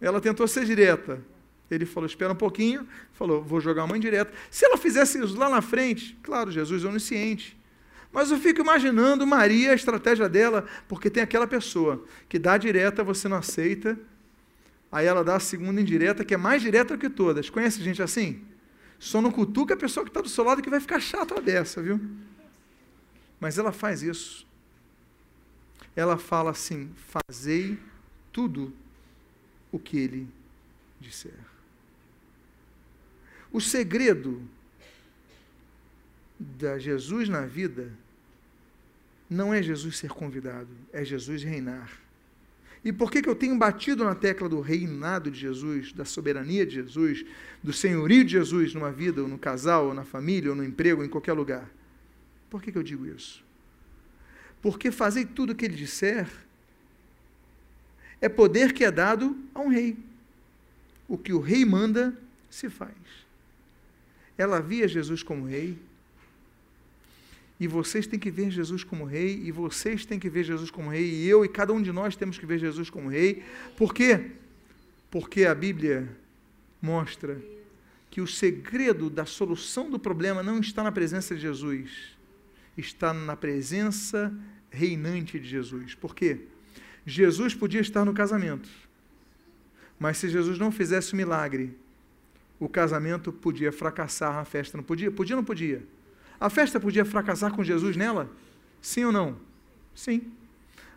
[0.00, 1.22] Ela tentou ser direta.
[1.70, 2.86] Ele falou: espera um pouquinho.
[3.12, 4.32] Falou: vou jogar uma indireta.
[4.50, 7.55] Se ela fizesse isso lá na frente, claro, Jesus é onisciente.
[8.16, 12.56] Mas eu fico imaginando Maria, a estratégia dela, porque tem aquela pessoa que dá a
[12.56, 13.94] direta, você não aceita.
[14.90, 17.50] Aí ela dá a segunda indireta, que é mais direta que todas.
[17.50, 18.42] Conhece gente assim?
[18.98, 21.40] Só não cutuca a pessoa que está do seu lado que vai ficar chato a
[21.40, 22.00] dessa, viu?
[23.38, 24.46] Mas ela faz isso.
[25.94, 27.78] Ela fala assim: fazei
[28.32, 28.72] tudo
[29.70, 30.26] o que ele
[30.98, 31.38] disser.
[33.52, 34.42] O segredo
[36.40, 37.92] da Jesus na vida
[39.28, 41.90] não é Jesus ser convidado, é Jesus reinar.
[42.84, 46.64] E por que, que eu tenho batido na tecla do reinado de Jesus, da soberania
[46.64, 47.24] de Jesus,
[47.60, 51.00] do senhorio de Jesus numa vida, ou no casal, ou na família, ou no emprego,
[51.00, 51.68] ou em qualquer lugar?
[52.48, 53.44] Por que, que eu digo isso?
[54.62, 56.28] Porque fazer tudo o que ele disser
[58.20, 59.96] é poder que é dado a um rei.
[61.08, 62.16] O que o rei manda,
[62.48, 62.94] se faz.
[64.38, 65.76] Ela via Jesus como rei,
[67.58, 70.90] e vocês têm que ver Jesus como rei, e vocês têm que ver Jesus como
[70.90, 73.42] rei, e eu e cada um de nós temos que ver Jesus como rei.
[73.76, 74.32] Por quê?
[75.10, 76.08] Porque a Bíblia
[76.82, 77.40] mostra
[78.10, 82.16] que o segredo da solução do problema não está na presença de Jesus,
[82.76, 84.32] está na presença
[84.70, 85.94] reinante de Jesus.
[85.94, 86.40] Por quê?
[87.06, 88.68] Jesus podia estar no casamento,
[89.98, 91.74] mas se Jesus não fizesse o milagre,
[92.58, 95.10] o casamento podia fracassar, a festa não podia?
[95.10, 95.82] Podia ou não podia?
[96.38, 98.30] A festa podia fracassar com Jesus nela?
[98.80, 99.36] Sim ou não?
[99.94, 100.32] Sim.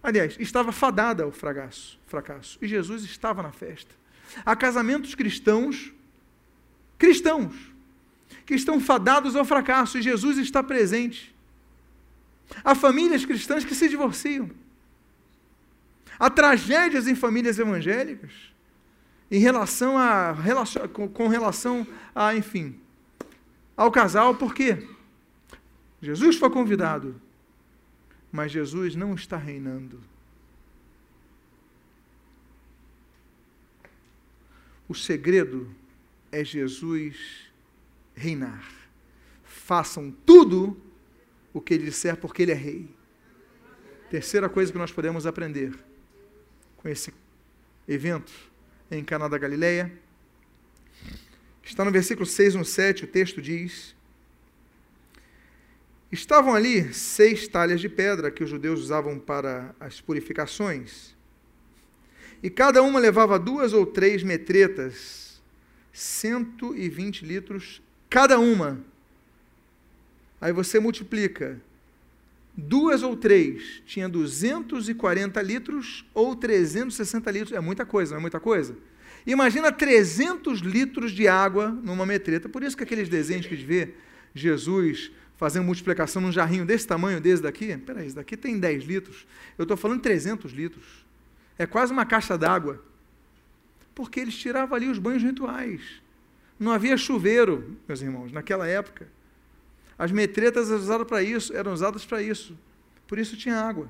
[0.01, 2.57] Aliás, estava fadada ao fracasso, fracasso.
[2.61, 3.93] E Jesus estava na festa.
[4.45, 5.91] Há casamentos cristãos,
[6.97, 7.53] cristãos,
[8.45, 11.35] que estão fadados ao fracasso e Jesus está presente.
[12.63, 14.49] Há famílias cristãs que se divorciam.
[16.19, 18.31] Há tragédias em famílias evangélicas
[19.31, 20.35] em relação a
[21.13, 22.79] com relação a, enfim,
[23.77, 24.87] ao casal, por quê?
[26.01, 27.19] Jesus foi convidado,
[28.31, 29.99] mas Jesus não está reinando.
[34.87, 35.69] O segredo
[36.31, 37.51] é Jesus
[38.15, 38.71] reinar.
[39.43, 40.79] Façam tudo
[41.53, 42.89] o que ele disser, porque ele é rei.
[44.09, 45.77] Terceira coisa que nós podemos aprender
[46.77, 47.13] com esse
[47.87, 48.31] evento
[48.89, 49.91] em Caná da Galileia
[51.63, 53.95] está no versículo 6, 1, 7, o texto diz:
[56.11, 61.15] Estavam ali seis talhas de pedra que os judeus usavam para as purificações.
[62.41, 65.41] E cada uma levava duas ou três metretas,
[65.93, 68.79] 120 litros cada uma.
[70.41, 71.61] Aí você multiplica.
[72.57, 77.51] Duas ou três tinha 240 litros ou 360 litros.
[77.53, 78.75] É muita coisa, não é muita coisa?
[79.27, 82.49] Imagina 300 litros de água numa metreta.
[82.49, 83.93] Por isso que aqueles desenhos que a gente vê,
[84.33, 89.25] Jesus fazendo multiplicação num jarrinho desse tamanho, desse daqui, peraí, esse daqui tem 10 litros,
[89.57, 91.05] eu estou falando 300 litros.
[91.57, 92.83] É quase uma caixa d'água.
[93.95, 96.01] Porque eles tiravam ali os banhos rituais.
[96.59, 99.07] Não havia chuveiro, meus irmãos, naquela época.
[99.97, 102.57] As metretas eram usadas para isso, eram usadas para isso.
[103.07, 103.87] Por isso tinha água.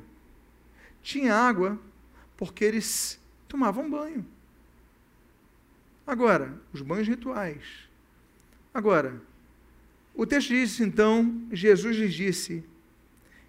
[1.02, 1.80] Tinha água
[2.38, 4.24] porque eles tomavam banho.
[6.06, 7.90] Agora, os banhos rituais.
[8.72, 9.20] Agora,
[10.16, 12.64] o texto diz então: Jesus lhes disse: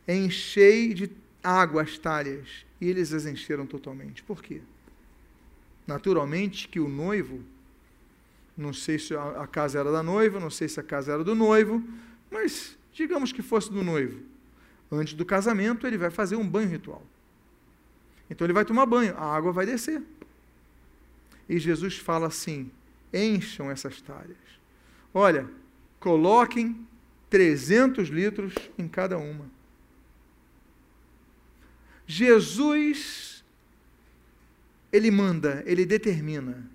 [0.07, 1.11] Enchei de
[1.43, 2.65] água as talhas.
[2.81, 4.23] E eles as encheram totalmente.
[4.23, 4.63] Por quê?
[5.87, 7.41] Naturalmente que o noivo,
[8.57, 11.35] não sei se a casa era da noiva, não sei se a casa era do
[11.35, 11.83] noivo,
[12.31, 14.21] mas digamos que fosse do noivo.
[14.91, 17.03] Antes do casamento, ele vai fazer um banho ritual.
[18.31, 20.03] Então ele vai tomar banho, a água vai descer.
[21.49, 22.71] E Jesus fala assim:
[23.13, 24.39] encham essas talhas.
[25.13, 25.49] Olha,
[26.01, 26.89] Coloquem
[27.29, 29.49] 300 litros em cada uma.
[32.07, 33.45] Jesus,
[34.91, 36.69] ele manda, ele determina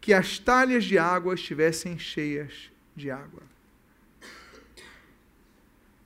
[0.00, 3.42] que as talhas de água estivessem cheias de água.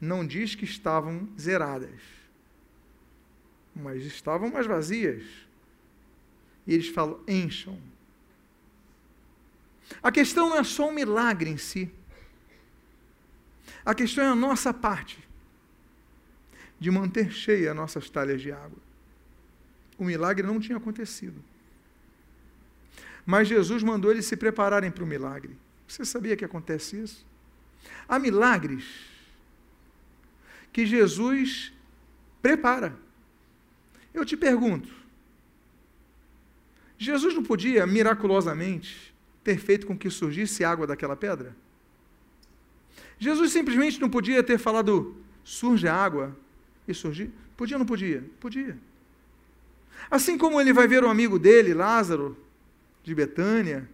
[0.00, 2.00] Não diz que estavam zeradas,
[3.74, 5.24] mas estavam mais vazias.
[6.66, 7.78] E eles falam: encham.
[10.02, 11.90] A questão não é só um milagre em si.
[13.84, 15.26] A questão é a nossa parte
[16.78, 18.78] de manter cheia nossas talhas de água.
[19.98, 21.42] O milagre não tinha acontecido.
[23.26, 25.56] Mas Jesus mandou eles se prepararem para o milagre.
[25.86, 27.26] Você sabia que acontece isso?
[28.08, 28.84] Há milagres
[30.72, 31.72] que Jesus
[32.40, 32.96] prepara.
[34.14, 34.88] Eu te pergunto:
[36.96, 41.56] Jesus não podia miraculosamente ter feito com que surgisse água daquela pedra?
[43.18, 46.36] Jesus simplesmente não podia ter falado, surge água
[46.86, 47.30] e surgir?
[47.56, 48.24] Podia ou não podia?
[48.38, 48.78] Podia.
[50.10, 52.36] Assim como ele vai ver o amigo dele, Lázaro,
[53.02, 53.88] de Betânia,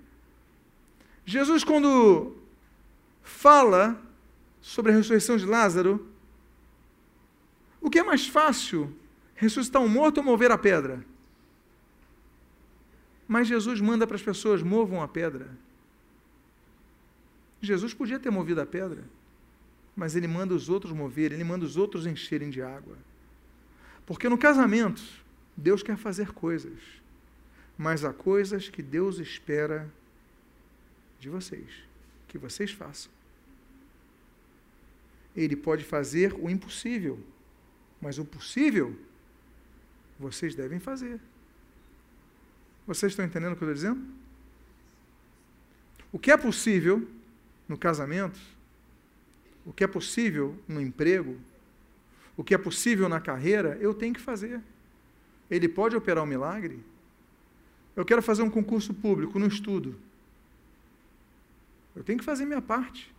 [1.25, 2.37] Jesus, quando
[3.23, 4.01] fala
[4.61, 6.07] sobre a ressurreição de Lázaro,
[7.81, 8.95] o que é mais fácil,
[9.35, 11.05] ressuscitar um morto ou mover a pedra?
[13.27, 15.49] Mas Jesus manda para as pessoas: movam a pedra.
[17.61, 19.03] Jesus podia ter movido a pedra,
[19.97, 22.97] mas ele manda os outros moverem, ele manda os outros encherem de água.
[24.05, 25.03] Porque no casamento,
[25.57, 26.79] Deus quer fazer coisas,
[27.79, 29.91] mas há coisas que Deus espera
[31.19, 31.71] de vocês,
[32.29, 33.11] que vocês façam.
[35.35, 37.19] Ele pode fazer o impossível,
[38.01, 38.95] mas o possível
[40.19, 41.19] vocês devem fazer.
[42.87, 44.07] Vocês estão entendendo o que eu estou dizendo?
[46.13, 47.07] O que é possível
[47.69, 48.39] no casamento,
[49.65, 51.37] o que é possível no emprego,
[52.37, 54.61] o que é possível na carreira, eu tenho que fazer.
[55.51, 56.85] Ele pode operar um milagre?
[57.97, 59.97] Eu quero fazer um concurso público no estudo.
[61.95, 63.13] Eu tenho que fazer minha parte.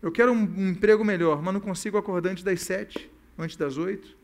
[0.00, 3.76] Eu quero um, um emprego melhor, mas não consigo acordar antes das sete, antes das
[3.76, 4.16] oito.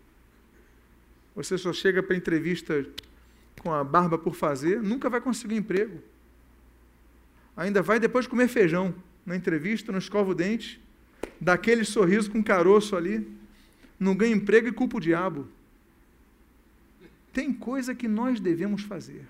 [1.35, 2.87] Você só chega para entrevista
[3.67, 6.01] com a barba por fazer, nunca vai conseguir emprego.
[7.57, 8.95] Ainda vai depois de comer feijão
[9.27, 10.81] na entrevista, não escova o dente,
[11.41, 13.29] dá aquele sorriso com caroço ali,
[13.99, 15.49] não ganha emprego e culpa o diabo.
[17.33, 19.27] Tem coisa que nós devemos fazer.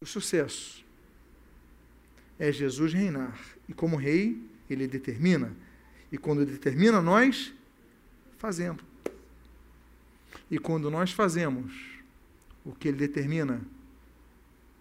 [0.00, 0.84] O sucesso
[2.38, 3.36] é Jesus reinar.
[3.68, 5.52] E como rei, ele determina.
[6.12, 7.52] E quando determina, nós
[8.38, 8.95] fazemos.
[10.50, 11.72] E quando nós fazemos
[12.64, 13.62] o que ele determina,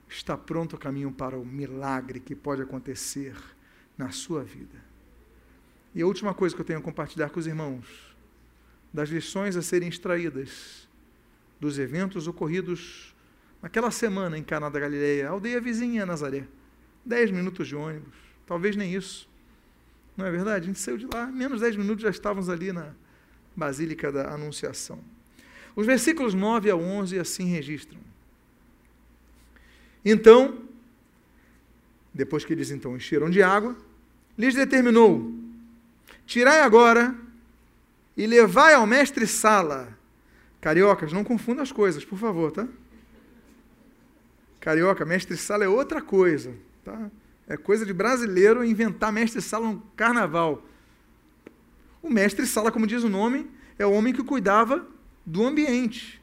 [0.07, 3.35] está pronto o caminho para o milagre que pode acontecer
[3.97, 4.83] na sua vida.
[5.93, 8.15] E a última coisa que eu tenho a compartilhar com os irmãos,
[8.93, 10.87] das lições a serem extraídas
[11.59, 13.15] dos eventos ocorridos
[13.61, 16.47] naquela semana em Caná da Galileia, aldeia vizinha Nazaré.
[17.03, 19.29] Dez minutos de ônibus, talvez nem isso.
[20.17, 20.65] Não é verdade?
[20.65, 22.93] A gente saiu de lá, menos dez minutos já estávamos ali na
[23.55, 25.03] Basílica da Anunciação.
[25.75, 27.99] Os versículos 9 a 11 assim registram.
[30.03, 30.59] Então,
[32.13, 33.75] depois que eles então encheram de água,
[34.37, 35.33] lhes determinou:
[36.25, 37.15] Tirai agora
[38.15, 39.97] e levai ao mestre Sala.
[40.61, 42.67] Cariocas, não confunda as coisas, por favor, tá?
[44.59, 46.55] Carioca, mestre Sala é outra coisa.
[46.83, 47.11] Tá?
[47.47, 50.65] É coisa de brasileiro inventar mestre-sala no carnaval.
[52.01, 54.87] O mestre-sala, como diz o nome, é o homem que cuidava
[55.25, 56.21] do ambiente.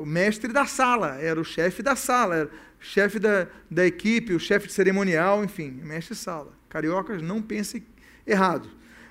[0.00, 4.34] O mestre da sala, era o chefe da sala, era o chefe da, da equipe,
[4.34, 6.52] o chefe de cerimonial, enfim, mestre-sala.
[6.68, 7.84] Cariocas, não pensem
[8.26, 8.68] errado.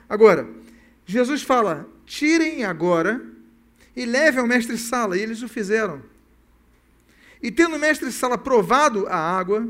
[0.08, 0.48] Agora,
[1.06, 3.22] Jesus fala: tirem agora
[3.96, 6.02] e levem ao mestre-sala, e eles o fizeram.
[7.42, 9.68] E tendo o mestre-sala provado a água,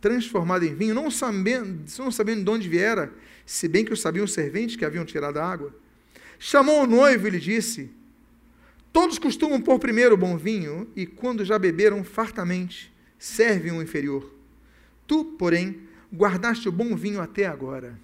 [0.00, 3.12] transformado em vinho, não sabendo, não sabendo de onde viera,
[3.44, 5.74] se bem que o sabiam os serventes que haviam tirado a água.
[6.38, 7.90] Chamou o noivo e lhe disse:
[8.92, 14.30] Todos costumam pôr primeiro o bom vinho, e quando já beberam fartamente, servem o inferior.
[15.06, 15.80] Tu, porém,
[16.12, 17.98] guardaste o bom vinho até agora.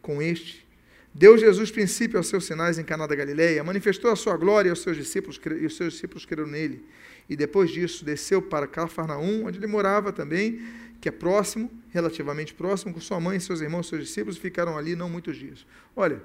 [0.00, 0.66] Com este,
[1.12, 4.80] deu Jesus princípio aos seus sinais em Caná da Galileia, manifestou a sua glória aos
[4.80, 6.82] seus discípulos, e os seus discípulos creram nele.
[7.28, 10.60] E depois disso, desceu para Cafarnaum, onde ele morava também,
[10.98, 15.10] que é próximo, relativamente próximo, com sua mãe, seus irmãos, seus discípulos, ficaram ali não
[15.10, 15.66] muitos dias.
[15.94, 16.22] Olha,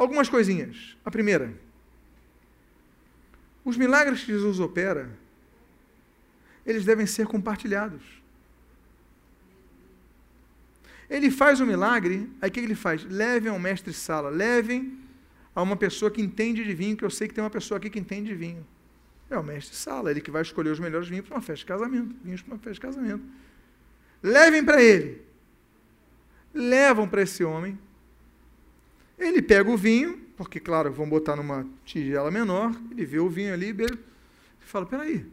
[0.00, 0.96] algumas coisinhas.
[1.04, 1.52] A primeira,
[3.62, 5.10] os milagres que Jesus opera,
[6.64, 8.02] eles devem ser compartilhados.
[11.08, 13.04] Ele faz o um milagre, aí o que ele faz?
[13.04, 14.98] Levem ao mestre sala, levem
[15.54, 17.90] a uma pessoa que entende de vinho, que eu sei que tem uma pessoa aqui
[17.90, 18.66] que entende de vinho.
[19.28, 21.66] É o mestre sala, ele que vai escolher os melhores vinhos para uma festa de
[21.66, 22.16] casamento.
[22.24, 23.24] Vinhos para uma festa de casamento.
[24.22, 25.20] Levem para ele.
[26.54, 27.78] Levam para esse homem.
[29.20, 32.74] Ele pega o vinho, porque, claro, vão botar numa tigela menor.
[32.90, 35.26] Ele vê o vinho ali e fala: peraí,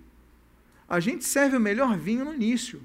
[0.88, 2.82] a gente serve o melhor vinho no início,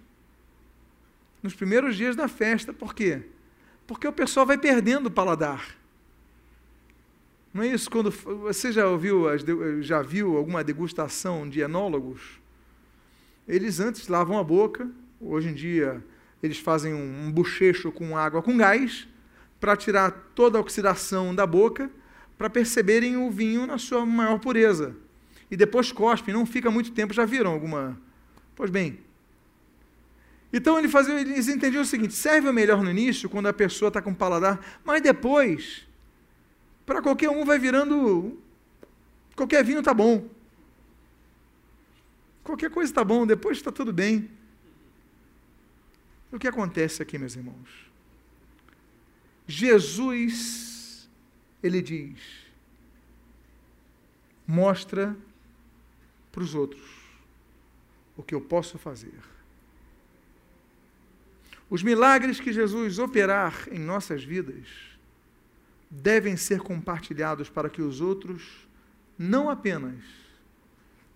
[1.43, 2.73] nos primeiros dias da festa.
[2.73, 3.23] Por quê?
[3.85, 5.77] Porque o pessoal vai perdendo o paladar.
[7.53, 7.91] Não é isso?
[7.91, 9.25] Quando você já ouviu,
[9.83, 12.41] já viu alguma degustação de enólogos?
[13.47, 14.89] Eles antes lavam a boca,
[15.21, 16.03] hoje em dia
[16.43, 19.07] eles fazem um bochecho com água com gás
[19.63, 21.89] para tirar toda a oxidação da boca,
[22.37, 24.97] para perceberem o vinho na sua maior pureza.
[25.49, 27.15] e depois cospem, não fica muito tempo.
[27.15, 27.97] Já viram alguma?
[28.57, 28.99] Pois bem.
[30.53, 34.03] Então ele fazia, eles entendiam o seguinte: serve melhor no início, quando a pessoa está
[34.03, 35.87] com paladar, mas depois,
[36.85, 38.37] para qualquer um vai virando.
[39.37, 40.29] Qualquer vinho está bom.
[42.43, 44.29] Qualquer coisa está bom, depois está tudo bem.
[46.33, 47.92] O que acontece aqui, meus irmãos?
[49.47, 51.09] Jesus,
[51.63, 52.21] ele diz,
[54.47, 55.17] mostra
[56.31, 57.03] para os outros
[58.17, 59.19] o que eu posso fazer.
[61.69, 64.67] Os milagres que Jesus operar em nossas vidas
[65.91, 68.67] devem ser compartilhados para que os outros
[69.19, 70.03] não apenas,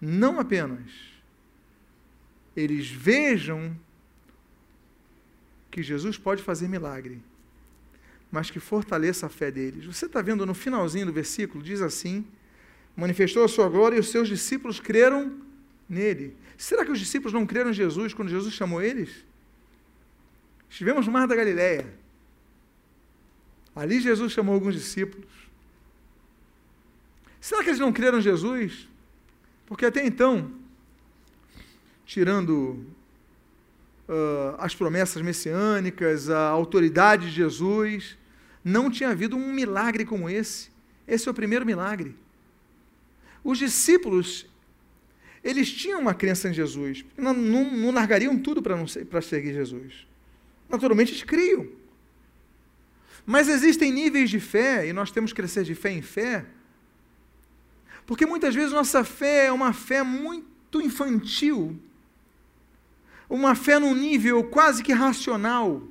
[0.01, 0.91] não apenas,
[2.55, 3.79] eles vejam
[5.71, 7.23] que Jesus pode fazer milagre,
[8.37, 9.87] mas que fortaleça a fé deles.
[9.87, 12.23] Você está vendo no finalzinho do versículo, diz assim:
[12.95, 15.41] manifestou a sua glória e os seus discípulos creram
[15.89, 16.37] nele.
[16.59, 19.25] Será que os discípulos não creram em Jesus quando Jesus chamou eles?
[20.69, 21.87] Estivemos no Mar da Galileia.
[23.75, 25.33] Ali Jesus chamou alguns discípulos.
[27.41, 28.87] Será que eles não creram em Jesus?
[29.65, 30.53] Porque até então,
[32.05, 32.85] tirando
[34.07, 38.19] uh, as promessas messiânicas, a autoridade de Jesus.
[38.69, 40.71] Não tinha havido um milagre como esse.
[41.07, 42.17] Esse é o primeiro milagre.
[43.45, 44.45] Os discípulos,
[45.45, 47.05] eles tinham uma crença em Jesus.
[47.17, 50.05] Não, não, não largariam tudo para seguir Jesus.
[50.69, 51.69] Naturalmente, eles criam.
[53.25, 56.45] Mas existem níveis de fé, e nós temos que crescer de fé em fé,
[58.05, 61.81] porque muitas vezes nossa fé é uma fé muito infantil,
[63.31, 65.87] uma fé num nível quase que racional.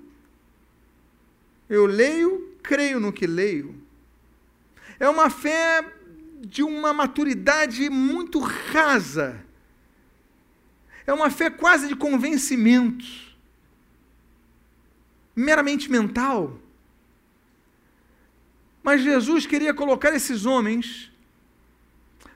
[1.70, 3.76] Eu leio, creio no que leio.
[5.00, 5.86] É uma fé
[6.42, 9.44] de uma maturidade muito rasa.
[11.08, 13.06] É uma fé quase de convencimento,
[15.36, 16.60] meramente mental.
[18.84, 21.12] Mas Jesus queria colocar esses homens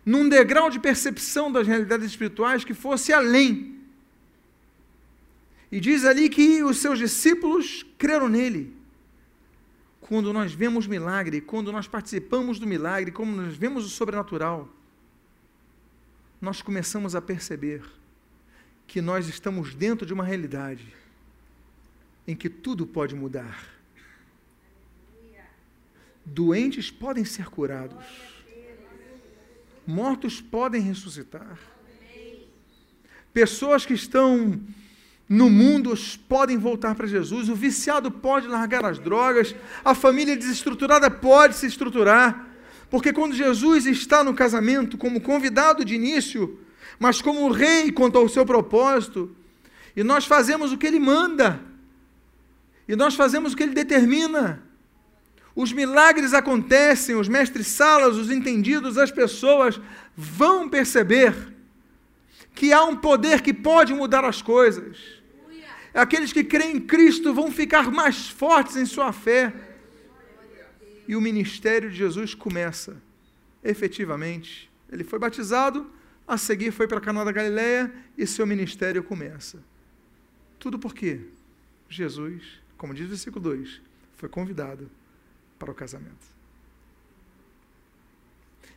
[0.05, 3.80] num degrau de percepção das realidades espirituais que fosse além
[5.71, 8.75] e diz ali que os seus discípulos creram nele.
[10.10, 14.68] Quando nós vemos milagre, quando nós participamos do milagre, quando nós vemos o sobrenatural,
[16.41, 17.84] nós começamos a perceber
[18.88, 20.91] que nós estamos dentro de uma realidade
[22.28, 23.64] em que tudo pode mudar.
[26.26, 28.03] Doentes podem ser curados,
[29.86, 31.60] mortos podem ressuscitar,
[33.32, 34.60] pessoas que estão
[35.30, 35.93] no mundo
[36.27, 39.53] podem voltar para Jesus, o viciado pode largar as drogas,
[39.86, 42.47] a família desestruturada pode se estruturar,
[42.89, 46.59] porque quando Jesus está no casamento como convidado de início,
[46.97, 49.30] mas como rei quanto ao seu propósito,
[49.95, 51.61] e nós fazemos o que ele manda,
[52.88, 54.63] e nós fazemos o que ele determina,
[55.55, 59.80] os milagres acontecem, os mestres salas, os entendidos, as pessoas
[60.17, 61.53] vão perceber
[62.55, 65.18] que há um poder que pode mudar as coisas
[65.93, 69.53] aqueles que creem em Cristo vão ficar mais fortes em sua fé.
[71.07, 73.01] E o ministério de Jesus começa,
[73.63, 74.69] efetivamente.
[74.91, 75.89] Ele foi batizado,
[76.27, 79.63] a seguir foi para Cana da Galileia e seu ministério começa.
[80.59, 81.21] Tudo por quê?
[81.89, 82.43] Jesus,
[82.77, 83.81] como diz o versículo 2,
[84.15, 84.89] foi convidado
[85.57, 86.27] para o casamento.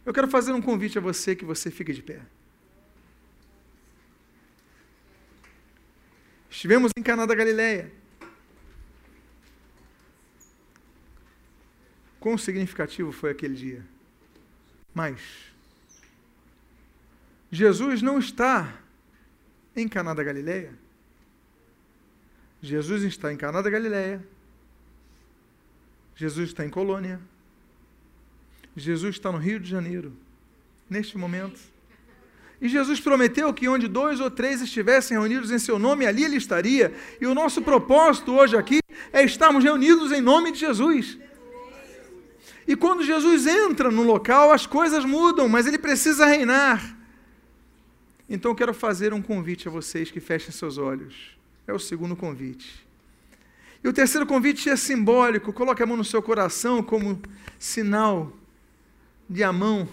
[0.05, 2.21] Eu quero fazer um convite a você que você fique de pé.
[6.53, 7.91] Estivemos em Caná da Galileia.
[12.21, 13.83] Quão significativo foi aquele dia?
[14.93, 15.19] Mas
[17.51, 18.79] Jesus não está
[19.75, 20.79] em Caná da Galileia.
[22.61, 24.23] Jesus está em Caná da Galileia.
[26.15, 27.19] Jesus está em Colônia.
[28.77, 30.15] Jesus está no Rio de Janeiro,
[30.89, 31.72] neste momento.
[32.63, 36.37] E Jesus prometeu que onde dois ou três estivessem reunidos em seu nome, ali ele
[36.37, 36.95] estaria.
[37.21, 38.79] E o nosso propósito hoje aqui
[39.13, 41.19] é estarmos reunidos em nome de Jesus.
[42.65, 46.97] E quando Jesus entra no local, as coisas mudam, mas ele precisa reinar.
[48.31, 51.37] Então quero fazer um convite a vocês que fechem seus olhos.
[51.67, 52.87] É o segundo convite.
[53.83, 55.53] E o terceiro convite é simbólico.
[55.53, 57.21] Coloque a mão no seu coração como
[57.59, 58.33] sinal
[59.29, 59.89] de a mão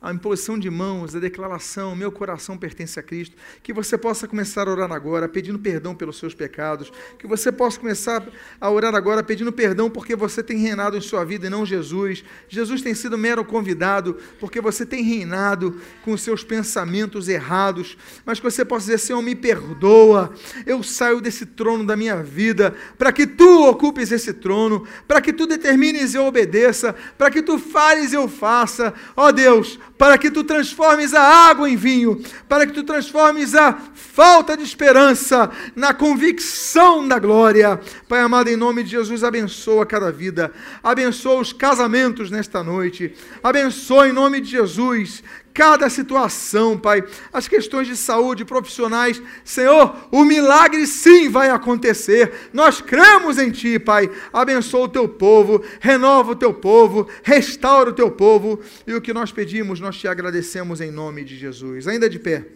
[0.00, 4.68] a imposição de mãos, a declaração, meu coração pertence a Cristo, que você possa começar
[4.68, 8.24] a orar agora, pedindo perdão pelos seus pecados, que você possa começar
[8.60, 12.24] a orar agora pedindo perdão porque você tem reinado em sua vida e não Jesus.
[12.48, 18.38] Jesus tem sido mero convidado porque você tem reinado com os seus pensamentos errados, mas
[18.38, 20.32] que você possa dizer: Senhor, me perdoa,
[20.64, 25.32] eu saio desse trono da minha vida, para que tu ocupes esse trono, para que
[25.32, 30.16] tu determines e eu obedeça, para que tu fales e eu faça, ó Deus, para
[30.16, 35.50] que tu transformes a água em vinho, para que tu transformes a falta de esperança
[35.74, 37.78] na convicção da glória.
[38.08, 44.08] Pai amado, em nome de Jesus, abençoa cada vida, abençoa os casamentos nesta noite, abençoa
[44.08, 45.22] em nome de Jesus
[45.58, 47.02] cada situação, Pai,
[47.32, 52.48] as questões de saúde profissionais, Senhor, o milagre sim vai acontecer.
[52.52, 54.08] Nós cremos em Ti, Pai.
[54.32, 58.60] Abençoa o Teu povo, renova o Teu povo, restaura o Teu povo.
[58.86, 61.88] E o que nós pedimos, nós te agradecemos em nome de Jesus.
[61.88, 62.46] Ainda de pé.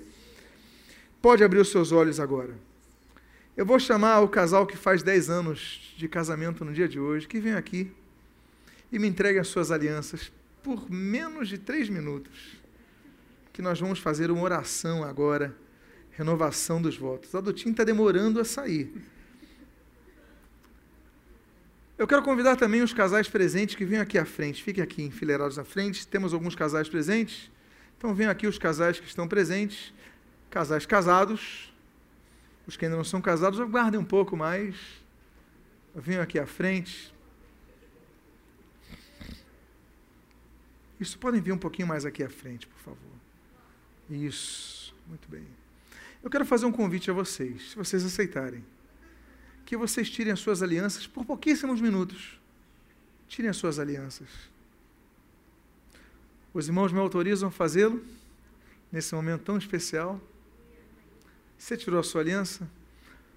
[1.20, 2.54] Pode abrir os seus olhos agora.
[3.56, 7.26] Eu vou chamar o casal que faz 10 anos de casamento no dia de hoje,
[7.26, 7.90] que vem aqui
[8.92, 10.30] e me entregue as suas alianças
[10.62, 12.61] por menos de três minutos
[13.52, 15.54] que nós vamos fazer uma oração agora,
[16.12, 17.34] renovação dos votos.
[17.34, 18.92] A Dutim está demorando a sair.
[21.98, 24.62] Eu quero convidar também os casais presentes que venham aqui à frente.
[24.62, 26.06] Fiquem aqui enfileirados à frente.
[26.06, 27.50] Temos alguns casais presentes.
[27.96, 29.92] Então venham aqui os casais que estão presentes.
[30.50, 31.72] Casais casados.
[32.66, 34.74] Os que ainda não são casados, aguardem um pouco mais.
[35.94, 37.12] Venham aqui à frente.
[40.98, 43.11] Isso podem vir um pouquinho mais aqui à frente, por favor.
[44.12, 45.46] Isso, muito bem.
[46.22, 48.62] Eu quero fazer um convite a vocês, se vocês aceitarem,
[49.64, 52.38] que vocês tirem as suas alianças por pouquíssimos minutos.
[53.26, 54.28] Tirem as suas alianças.
[56.52, 58.04] Os irmãos me autorizam a fazê-lo
[58.92, 60.20] nesse momento tão especial.
[61.56, 62.68] Você tirou a sua aliança?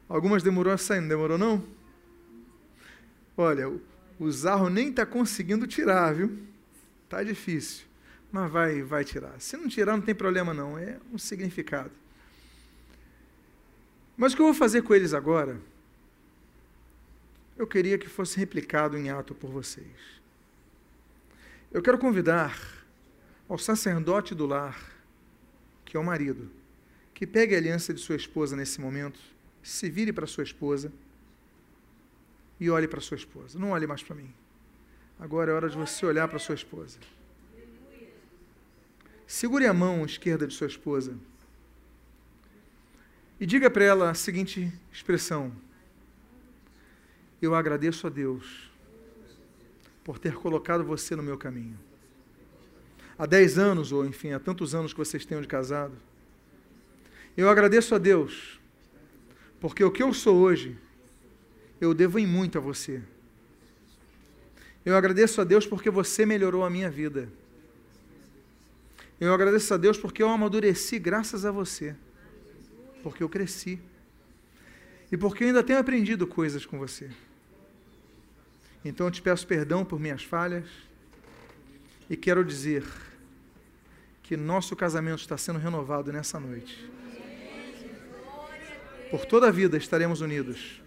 [0.09, 1.65] Algumas demorou a sair, não demorou não?
[3.37, 3.71] Olha,
[4.19, 6.37] o Zarro nem está conseguindo tirar, viu?
[7.07, 7.85] Tá difícil
[8.35, 9.39] mas vai, vai tirar.
[9.39, 11.91] Se não tirar, não tem problema não, é um significado.
[14.17, 15.57] Mas o que eu vou fazer com eles agora,
[17.57, 19.87] eu queria que fosse replicado em ato por vocês.
[21.71, 22.59] Eu quero convidar
[23.47, 24.77] ao sacerdote do lar,
[25.85, 26.51] que é o marido,
[27.13, 29.17] que pegue a aliança de sua esposa nesse momento,
[29.63, 30.91] se vire para sua esposa
[32.59, 33.57] e olhe para sua esposa.
[33.57, 34.33] Não olhe mais para mim.
[35.17, 36.99] Agora é hora de você olhar para sua esposa.
[39.27, 41.15] Segure a mão esquerda de sua esposa
[43.39, 45.51] e diga para ela a seguinte expressão:
[47.41, 48.69] Eu agradeço a Deus
[50.03, 51.77] por ter colocado você no meu caminho.
[53.17, 55.95] Há dez anos, ou enfim, há tantos anos que vocês tenham de casado.
[57.35, 58.59] Eu agradeço a Deus,
[59.59, 60.77] porque o que eu sou hoje,
[61.81, 63.01] eu devo em muito a você.
[64.85, 67.27] Eu agradeço a Deus porque você melhorou a minha vida.
[69.19, 71.95] Eu agradeço a Deus porque eu amadureci graças a você.
[73.01, 73.79] Porque eu cresci.
[75.11, 77.09] E porque eu ainda tenho aprendido coisas com você.
[78.83, 80.65] Então eu te peço perdão por minhas falhas.
[82.09, 82.83] E quero dizer
[84.21, 86.89] que nosso casamento está sendo renovado nessa noite.
[89.09, 90.81] Por toda a vida estaremos unidos.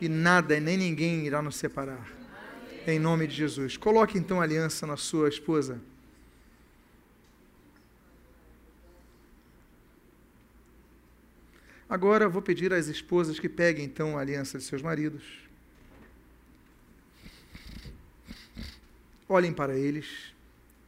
[0.00, 2.08] E nada e nem ninguém irá nos separar.
[2.86, 3.76] Em nome de Jesus.
[3.76, 5.80] Coloque então a aliança na sua esposa.
[11.90, 15.24] Agora vou pedir às esposas que peguem então a aliança de seus maridos.
[19.28, 20.32] Olhem para eles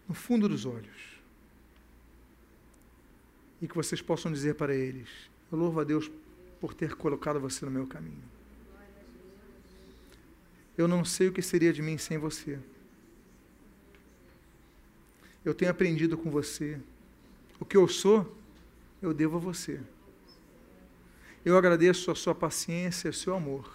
[0.09, 1.21] no fundo dos olhos.
[3.61, 5.09] E que vocês possam dizer para eles:
[5.51, 6.09] Eu louvo a Deus
[6.61, 8.23] por ter colocado você no meu caminho.
[10.79, 12.61] Eu não sei o que seria de mim sem você.
[15.45, 16.79] Eu tenho aprendido com você.
[17.59, 18.37] O que eu sou,
[19.03, 19.81] eu devo a você.
[21.45, 23.68] Eu agradeço a sua paciência o seu amor.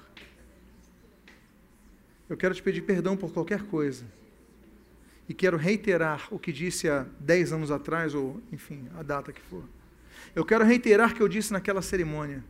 [2.29, 4.05] Eu quero te pedir perdão por qualquer coisa.
[5.27, 9.41] E quero reiterar o que disse há 10 anos atrás, ou enfim, a data que
[9.41, 9.63] for.
[10.33, 12.41] Eu quero reiterar o que eu disse naquela cerimônia: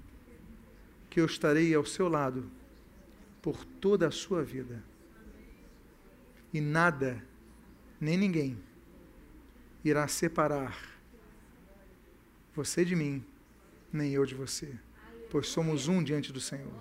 [1.09, 2.49] que eu estarei ao seu lado
[3.41, 4.83] por toda a sua vida.
[6.53, 7.23] E nada,
[7.99, 8.57] nem ninguém,
[9.83, 10.77] irá separar
[12.55, 13.23] você de mim,
[13.91, 14.77] nem eu de você
[15.29, 16.73] pois somos um diante do Senhor.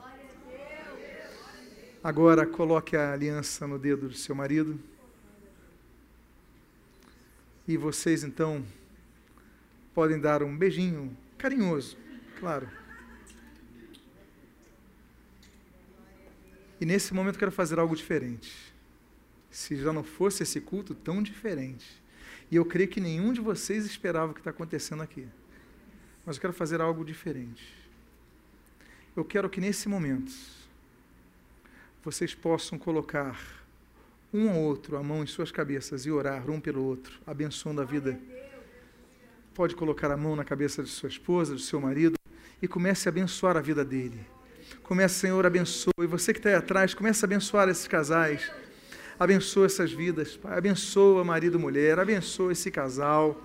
[2.03, 4.79] Agora coloque a aliança no dedo do seu marido.
[7.67, 8.65] E vocês então
[9.93, 11.97] podem dar um beijinho carinhoso,
[12.39, 12.69] claro.
[16.81, 18.53] E nesse momento quero fazer algo diferente.
[19.51, 22.01] Se já não fosse esse culto tão diferente.
[22.51, 25.27] E eu creio que nenhum de vocês esperava o que está acontecendo aqui.
[26.25, 27.86] Mas eu quero fazer algo diferente.
[29.17, 30.31] Eu quero que nesse momento
[32.05, 33.41] vocês possam colocar
[34.33, 37.85] um ao outro a mão em suas cabeças e orar um pelo outro, abençoando a
[37.85, 38.21] vida.
[39.55, 42.19] Pode colocar a mão na cabeça de sua esposa, do seu marido
[42.61, 44.21] e comece a abençoar a vida dele.
[44.83, 45.95] Comece, Senhor, abençoe.
[46.01, 48.53] E você que está aí atrás, comece a abençoar esses casais.
[49.19, 50.59] Abençoa essas vidas, Pai.
[50.59, 51.99] Abençoa marido e mulher.
[51.99, 53.41] Abençoa esse casal.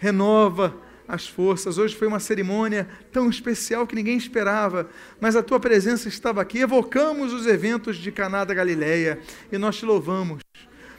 [0.00, 0.76] Renova
[1.06, 1.78] as forças.
[1.78, 4.88] Hoje foi uma cerimônia tão especial que ninguém esperava,
[5.20, 6.58] mas a tua presença estava aqui.
[6.58, 9.18] Evocamos os eventos de Caná da Galileia
[9.52, 10.42] e nós te louvamos,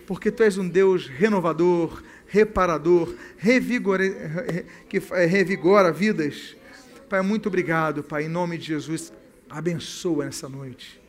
[0.06, 3.14] porque tu és um Deus renovador, reparador,
[4.90, 6.56] que revigora vidas.
[7.10, 9.12] Pai, muito obrigado, Pai, em nome de Jesus.
[9.50, 11.02] Abençoa nessa noite.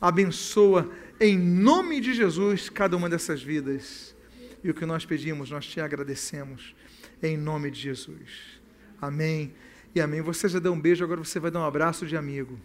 [0.00, 0.90] Abençoa
[1.20, 4.14] em nome de Jesus cada uma dessas vidas.
[4.62, 6.74] E o que nós pedimos, nós te agradecemos
[7.22, 8.60] em nome de Jesus.
[9.00, 9.52] Amém
[9.94, 10.20] e amém.
[10.20, 12.58] Você já deu um beijo, agora você vai dar um abraço de amigo.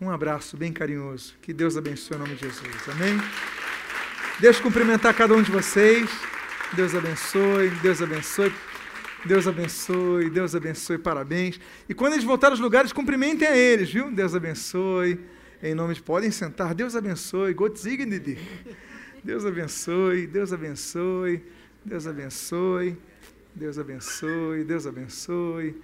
[0.00, 1.34] Um abraço bem carinhoso.
[1.42, 2.88] Que Deus abençoe em nome de Jesus.
[2.88, 3.18] Amém?
[4.40, 6.08] Deus cumprimentar cada um de vocês.
[6.74, 8.52] Deus abençoe, Deus abençoe.
[9.24, 11.58] Deus abençoe, Deus abençoe, parabéns.
[11.88, 14.12] E quando eles voltarem aos lugares, cumprimentem a eles, viu?
[14.12, 15.18] Deus abençoe.
[15.60, 16.72] Em nome de podem sentar.
[16.72, 17.52] Deus abençoe.
[17.52, 17.82] Gott.
[19.24, 21.42] Deus abençoe, Deus abençoe.
[21.84, 22.96] Deus abençoe.
[23.58, 25.74] Deus abençoe, Deus abençoe,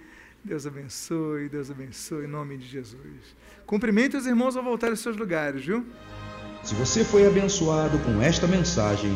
[0.41, 3.35] Deus abençoe, Deus abençoe, em nome de Jesus.
[3.65, 5.85] Cumprimente os irmãos ao voltar aos seus lugares, viu?
[6.63, 9.11] Se você foi abençoado com esta mensagem,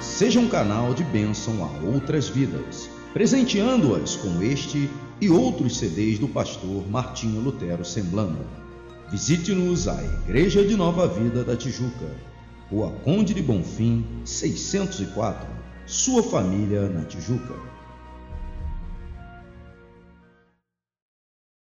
[0.00, 6.26] seja um canal de bênção a outras vidas, presenteando-as com este e outros CDs do
[6.26, 8.44] pastor Martinho Lutero Semblando.
[9.08, 12.10] Visite-nos à Igreja de Nova Vida da Tijuca,
[12.68, 15.59] Rua Conde de Bonfim, 604,
[15.90, 17.69] sua família na Tijuca.